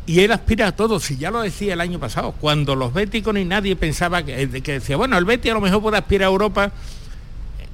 [0.06, 3.34] Y él aspira a todo, si ya lo decía el año pasado, cuando los béticos
[3.34, 6.28] ni nadie pensaba que, eh, que decía, bueno, el Betis a lo mejor puede aspirar
[6.28, 6.72] a Europa.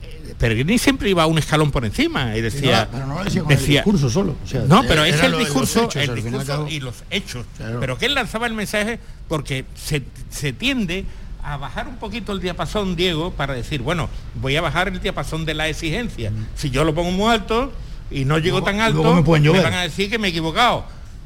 [0.03, 3.51] eh, Pellegrini siempre iba un escalón por encima y decía, pero no lo decía con
[3.53, 4.35] el discurso solo.
[4.43, 7.45] o sea, no, pero es el discurso, hechos, el discurso y los hechos.
[7.55, 7.79] Claro.
[7.79, 8.99] Pero que él lanzaba el mensaje
[9.29, 11.05] porque se, se tiende
[11.45, 15.45] a bajar un poquito el diapasón, Diego, para decir, bueno, voy a bajar el diapasón
[15.45, 16.31] de la exigencia.
[16.55, 17.71] Si yo lo pongo muy alto
[18.09, 20.85] y no llego tan alto, me pueden van a decir que me he equivocado.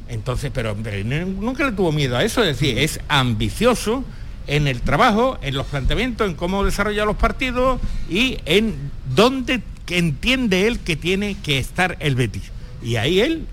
[0.09, 4.03] Entonces, pero, pero nunca le tuvo miedo a eso, es decir, es ambicioso
[4.47, 8.76] en el trabajo, en los planteamientos, en cómo desarrolla los partidos y en
[9.15, 12.51] dónde entiende él que tiene que estar el Betis.
[12.84, 13.47] Y ahí él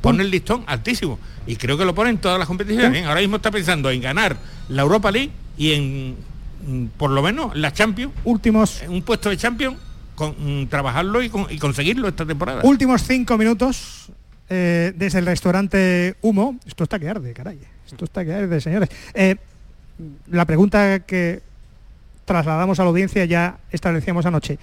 [0.00, 1.20] pone el listón altísimo.
[1.46, 3.02] Y creo que lo pone en todas las competiciones.
[3.02, 3.04] ¿eh?
[3.04, 4.36] Ahora mismo está pensando en ganar
[4.68, 6.16] la Europa League y en
[6.66, 8.12] mm, por lo menos la Champions.
[8.24, 8.82] Últimos.
[8.88, 9.76] Un puesto de Champions,
[10.14, 12.60] con, mm, trabajarlo y, con- y conseguirlo esta temporada.
[12.64, 14.10] Últimos cinco minutos
[14.48, 16.58] eh, desde el restaurante Humo.
[16.66, 17.58] Esto está que arde, caray.
[17.86, 18.88] Esto está que arde, señores.
[19.14, 19.36] Eh,
[20.30, 21.40] la pregunta que
[22.24, 24.58] trasladamos a la audiencia ya establecíamos anoche.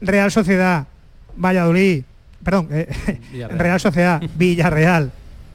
[0.00, 0.86] Real Sociedad,
[1.36, 2.04] Valladolid,
[2.42, 2.88] perdón, eh.
[3.50, 5.10] Real Sociedad, Villarreal,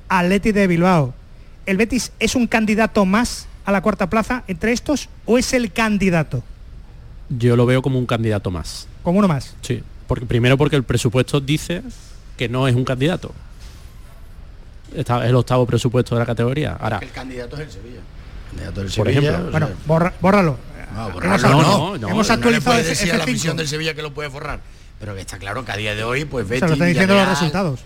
[0.09, 1.13] Atleti de Bilbao.
[1.65, 5.71] ¿El Betis es un candidato más a la cuarta plaza entre estos o es el
[5.71, 6.43] candidato?
[7.29, 8.87] Yo lo veo como un candidato más.
[9.03, 9.55] Como uno más.
[9.61, 11.81] Sí, porque primero porque el presupuesto dice
[12.37, 13.31] que no es un candidato.
[14.95, 16.77] Está el octavo presupuesto de la categoría.
[16.79, 17.95] Ahora, El candidato es el Sevilla.
[17.99, 19.47] El candidato del Por Sevilla, ejemplo.
[19.47, 20.57] o Bueno, borra- bórralo.
[20.93, 23.53] no, Hemos borrarlo, no, no, hemos no le actualizado decir a la cinco.
[23.55, 24.59] del Sevilla que lo puede forrar.
[24.99, 27.27] Pero que está claro que a día de hoy, pues Betis, lo están diciendo los
[27.27, 27.79] resultados.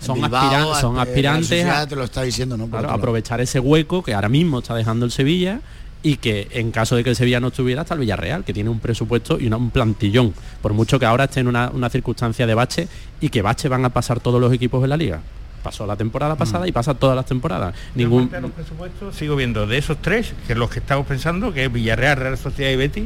[0.00, 0.42] Son, Bilbao,
[0.74, 2.64] aspiran- son eh, aspirantes a, te lo está diciendo, ¿no?
[2.64, 2.98] Por claro, otro lado.
[3.00, 5.60] aprovechar ese hueco que ahora mismo está dejando el Sevilla
[6.02, 8.70] y que en caso de que el Sevilla no estuviera hasta el Villarreal, que tiene
[8.70, 10.32] un presupuesto y una- un plantillón,
[10.62, 12.88] por mucho que ahora esté en una, una circunstancia de bache
[13.20, 15.20] y que bache van a pasar todos los equipos de la liga.
[15.62, 17.74] Pasó la temporada pasada y pasa todas las temporadas.
[17.94, 21.66] Ningún, los presupuestos sigo viendo de esos tres, que es los que estamos pensando, que
[21.66, 23.04] es Villarreal, Real Sociedad y Betis,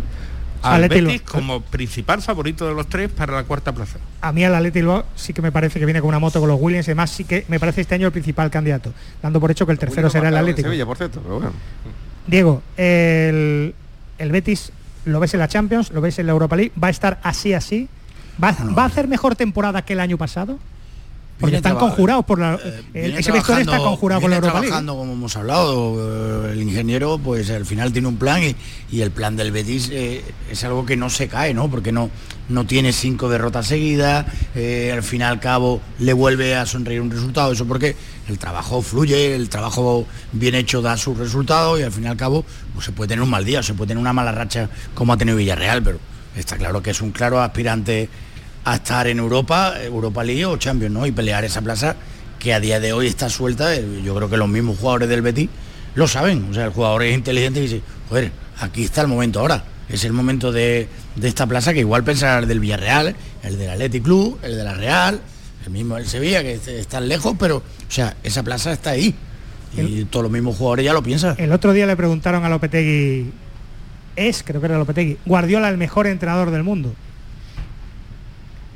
[0.64, 3.98] al Atleti Betis lo- como principal favorito de los tres para la cuarta plaza.
[4.20, 6.48] A mí el Atleti Bilbao sí que me parece que viene con una moto con
[6.48, 8.92] los Williams y demás, sí que me parece este año el principal candidato,
[9.22, 10.68] dando por hecho que el tercero será el Atlético.
[10.68, 11.52] Sevilla, por cierto, pero bueno.
[12.26, 13.74] Diego, el,
[14.18, 14.72] el Betis
[15.04, 17.52] lo ves en la Champions, lo ves en la Europa League, va a estar así
[17.52, 17.88] así,
[18.42, 20.58] va, va a hacer mejor temporada que el año pasado.
[21.38, 22.58] Porque están conjurados por la.
[22.94, 24.68] eh, ese vestuario está conjurado con la Europa League.
[24.68, 28.56] trabajando, como hemos hablado, eh, el ingeniero pues al final tiene un plan y,
[28.90, 31.68] y el plan del Betis eh, es algo que no se cae, ¿no?
[31.68, 32.08] Porque no,
[32.48, 37.00] no tiene cinco derrotas seguidas, eh, al fin y al cabo le vuelve a sonreír
[37.00, 37.96] un resultado, eso porque
[38.28, 42.16] el trabajo fluye, el trabajo bien hecho da sus resultados y al fin y al
[42.16, 45.12] cabo pues, se puede tener un mal día, se puede tener una mala racha como
[45.12, 45.98] ha tenido Villarreal, pero
[46.36, 48.08] está claro que es un claro aspirante
[48.64, 51.06] a estar en Europa, Europa League o Champions, ¿no?
[51.06, 51.96] Y pelear esa plaza
[52.38, 53.74] que a día de hoy está suelta.
[53.74, 55.48] eh, Yo creo que los mismos jugadores del Betis
[55.94, 56.46] lo saben.
[56.50, 59.64] O sea, el jugador es inteligente y dice, joder, aquí está el momento ahora.
[59.88, 63.70] Es el momento de, de esta plaza que igual pensar el del Villarreal, el del
[63.70, 65.20] Athletic Club, el de la Real,
[65.66, 69.14] el mismo del Sevilla, que est- están lejos, pero, o sea, esa plaza está ahí.
[69.76, 71.34] Y todos los mismos jugadores ya lo piensan.
[71.36, 73.30] El otro día le preguntaron a Lopetegui,
[74.16, 76.94] es, creo que era Lopetegui, Guardiola el mejor entrenador del mundo.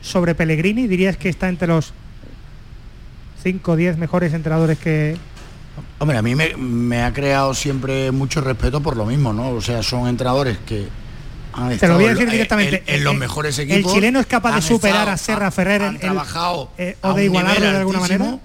[0.00, 1.92] Sobre Pellegrini, dirías que está entre los
[3.42, 5.16] 5 o 10 mejores entrenadores que...
[5.98, 9.50] Hombre, a mí me, me ha creado siempre mucho respeto por lo mismo, ¿no?
[9.50, 10.88] O sea, son entrenadores que
[11.52, 12.82] han Te lo voy a decir en- directamente.
[12.86, 13.92] en, en los el- mejores el equipos.
[13.92, 16.96] chileno es capaz de superar estado- a Serra han- Ferrer en han el- trabajado eh,
[17.02, 18.38] o de igualarlo de alguna manera.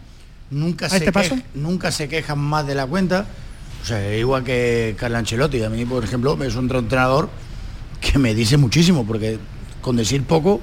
[0.51, 1.35] Nunca ¿A se, este paso?
[1.55, 3.25] nunca se quejan más de la cuenta.
[3.81, 5.63] O sea, igual que Carlo Ancelotti.
[5.63, 7.29] A mí, por ejemplo, es un entrenador
[7.99, 9.39] que me dice muchísimo, porque
[9.81, 10.61] con decir poco,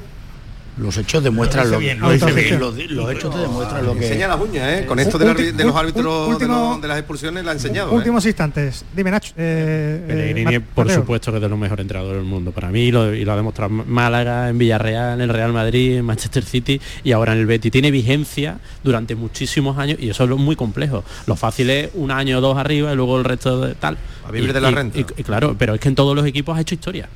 [0.80, 2.58] los hechos demuestran lo, bien, lo- lo dice lo- bien.
[2.58, 4.86] los, los hechos te demuestran lo que Enseña las uñas, ¿eh?
[4.86, 7.90] Con Eh, esto de los árbitros de, último- los- de las expulsiones la ha enseñado.
[7.92, 7.94] ¿eh?
[7.94, 8.84] Últimos instantes.
[8.96, 9.32] Dime, Nacho.
[9.36, 12.50] eh, eh, Pellegrini, por supuesto, que es de los mejores entrenadores del mundo.
[12.52, 15.98] Para mí, lo, y lo ha demostrado en Málaga, en Villarreal, en el Real Madrid,
[15.98, 17.70] en Manchester City y ahora en el Betis.
[17.70, 21.04] Tiene vigencia durante muchísimos años y eso es lo muy complejo.
[21.26, 23.98] Lo fácil es un año o dos arriba y luego el resto de tal.
[24.26, 24.98] A vivir Y- de la y- renta.
[24.98, 27.08] y- y claro, pero es que en todos los equipos ha hecho historia.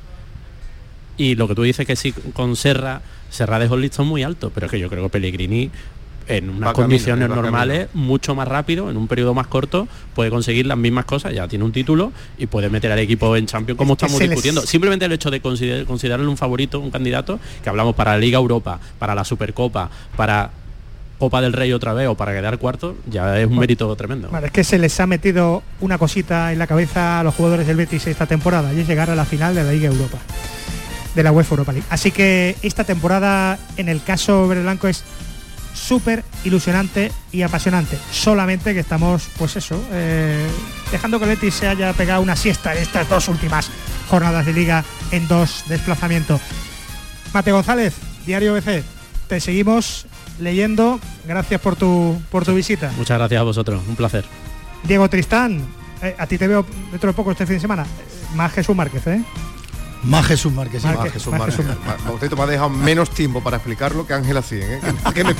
[1.17, 4.51] Y lo que tú dices que sí, con Serra, Serra dejó el listón muy alto,
[4.53, 5.69] pero es que yo creo que Pellegrini
[6.27, 10.65] en unas Va condiciones normales, mucho más rápido, en un periodo más corto, puede conseguir
[10.65, 13.93] las mismas cosas, ya tiene un título y puede meter al equipo en Champions como
[13.93, 14.61] Es estamos les- discutiendo.
[14.61, 18.39] Simplemente el hecho de consider- considerarle un favorito, un candidato, que hablamos para la Liga
[18.39, 20.49] Europa, para la Supercopa, para
[21.19, 24.29] Copa del Rey otra vez o para quedar cuarto, ya es un mérito tremendo.
[24.43, 27.77] Es que se les ha metido una cosita en la cabeza a los jugadores del
[27.77, 30.17] Betis esta temporada y es llegar a la final de la Liga Europa,
[31.15, 31.87] de la UEFA Europa League.
[31.89, 35.03] Así que esta temporada, en el caso verde blanco, es
[35.73, 37.97] súper ilusionante y apasionante.
[38.11, 40.47] Solamente que estamos, pues eso, eh,
[40.91, 43.69] dejando que el Betis se haya pegado una siesta en estas dos últimas
[44.09, 46.41] jornadas de liga en dos desplazamientos.
[47.33, 47.93] Mate González,
[48.25, 48.83] Diario BC,
[49.27, 50.07] te seguimos
[50.39, 50.99] leyendo.
[51.27, 52.91] Gracias por tu, por tu visita.
[52.97, 54.25] Muchas gracias a vosotros, un placer.
[54.83, 55.61] Diego Tristán,
[56.01, 57.85] eh, a ti te veo dentro de poco este fin de semana.
[58.35, 59.23] Más Jesús Márquez, ¿eh?
[60.05, 60.87] Más Jesús Márquez, sí.
[60.87, 61.59] Más Jesús Márquez.
[62.37, 64.79] Me ha dejado menos tiempo para explicarlo que Ángela 100, ¿eh?
[65.23, 65.35] Me-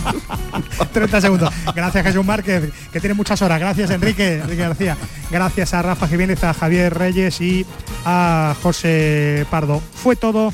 [0.94, 1.54] 30 segundos.
[1.76, 3.60] Gracias Jesús Márquez, que tiene muchas horas.
[3.60, 4.98] Gracias Enrique, Enrique García.
[5.30, 7.66] Gracias a Rafa Jiménez, a Javier Reyes y
[8.06, 9.82] a José Pardo.
[9.94, 10.54] Fue todo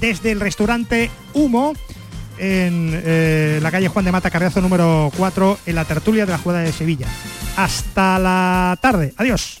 [0.00, 1.74] desde el restaurante Humo
[2.38, 6.38] en eh, la calle Juan de Mata Carriazo número 4 en la tertulia de la
[6.38, 7.06] jugada de Sevilla.
[7.56, 9.12] Hasta la tarde.
[9.16, 9.60] Adiós.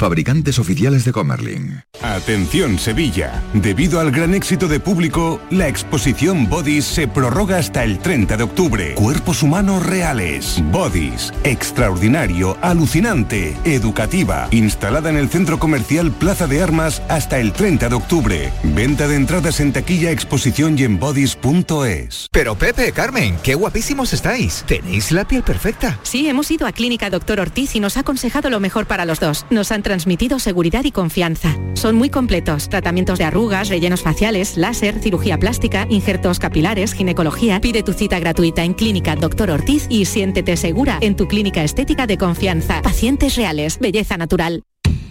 [0.00, 1.82] Fabricantes oficiales de Comerlin.
[2.00, 3.42] Atención Sevilla.
[3.52, 8.42] Debido al gran éxito de público, la exposición Bodies se prorroga hasta el 30 de
[8.42, 8.94] octubre.
[8.94, 10.62] Cuerpos humanos reales.
[10.72, 11.34] Bodies.
[11.44, 14.48] Extraordinario, alucinante, educativa.
[14.52, 18.52] Instalada en el centro comercial Plaza de Armas hasta el 30 de octubre.
[18.62, 22.28] Venta de entradas en taquilla, exposición y en bodies.es.
[22.32, 24.64] Pero Pepe, Carmen, qué guapísimos estáis.
[24.66, 25.98] Tenéis la piel perfecta.
[26.04, 29.20] Sí, hemos ido a Clínica Doctor Ortiz y nos ha aconsejado lo mejor para los
[29.20, 29.44] dos.
[29.50, 31.58] Nos han transmitido seguridad y confianza.
[31.74, 32.68] Son muy completos.
[32.68, 37.60] Tratamientos de arrugas, rellenos faciales, láser, cirugía plástica, injertos capilares, ginecología.
[37.60, 42.06] Pide tu cita gratuita en Clínica Doctor Ortiz y siéntete segura en tu clínica estética
[42.06, 42.82] de confianza.
[42.82, 44.62] Pacientes reales, belleza natural.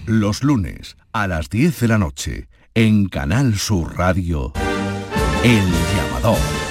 [0.05, 4.53] Los lunes a las 10 de la noche en Canal Sur Radio,
[5.43, 6.68] El Llamador.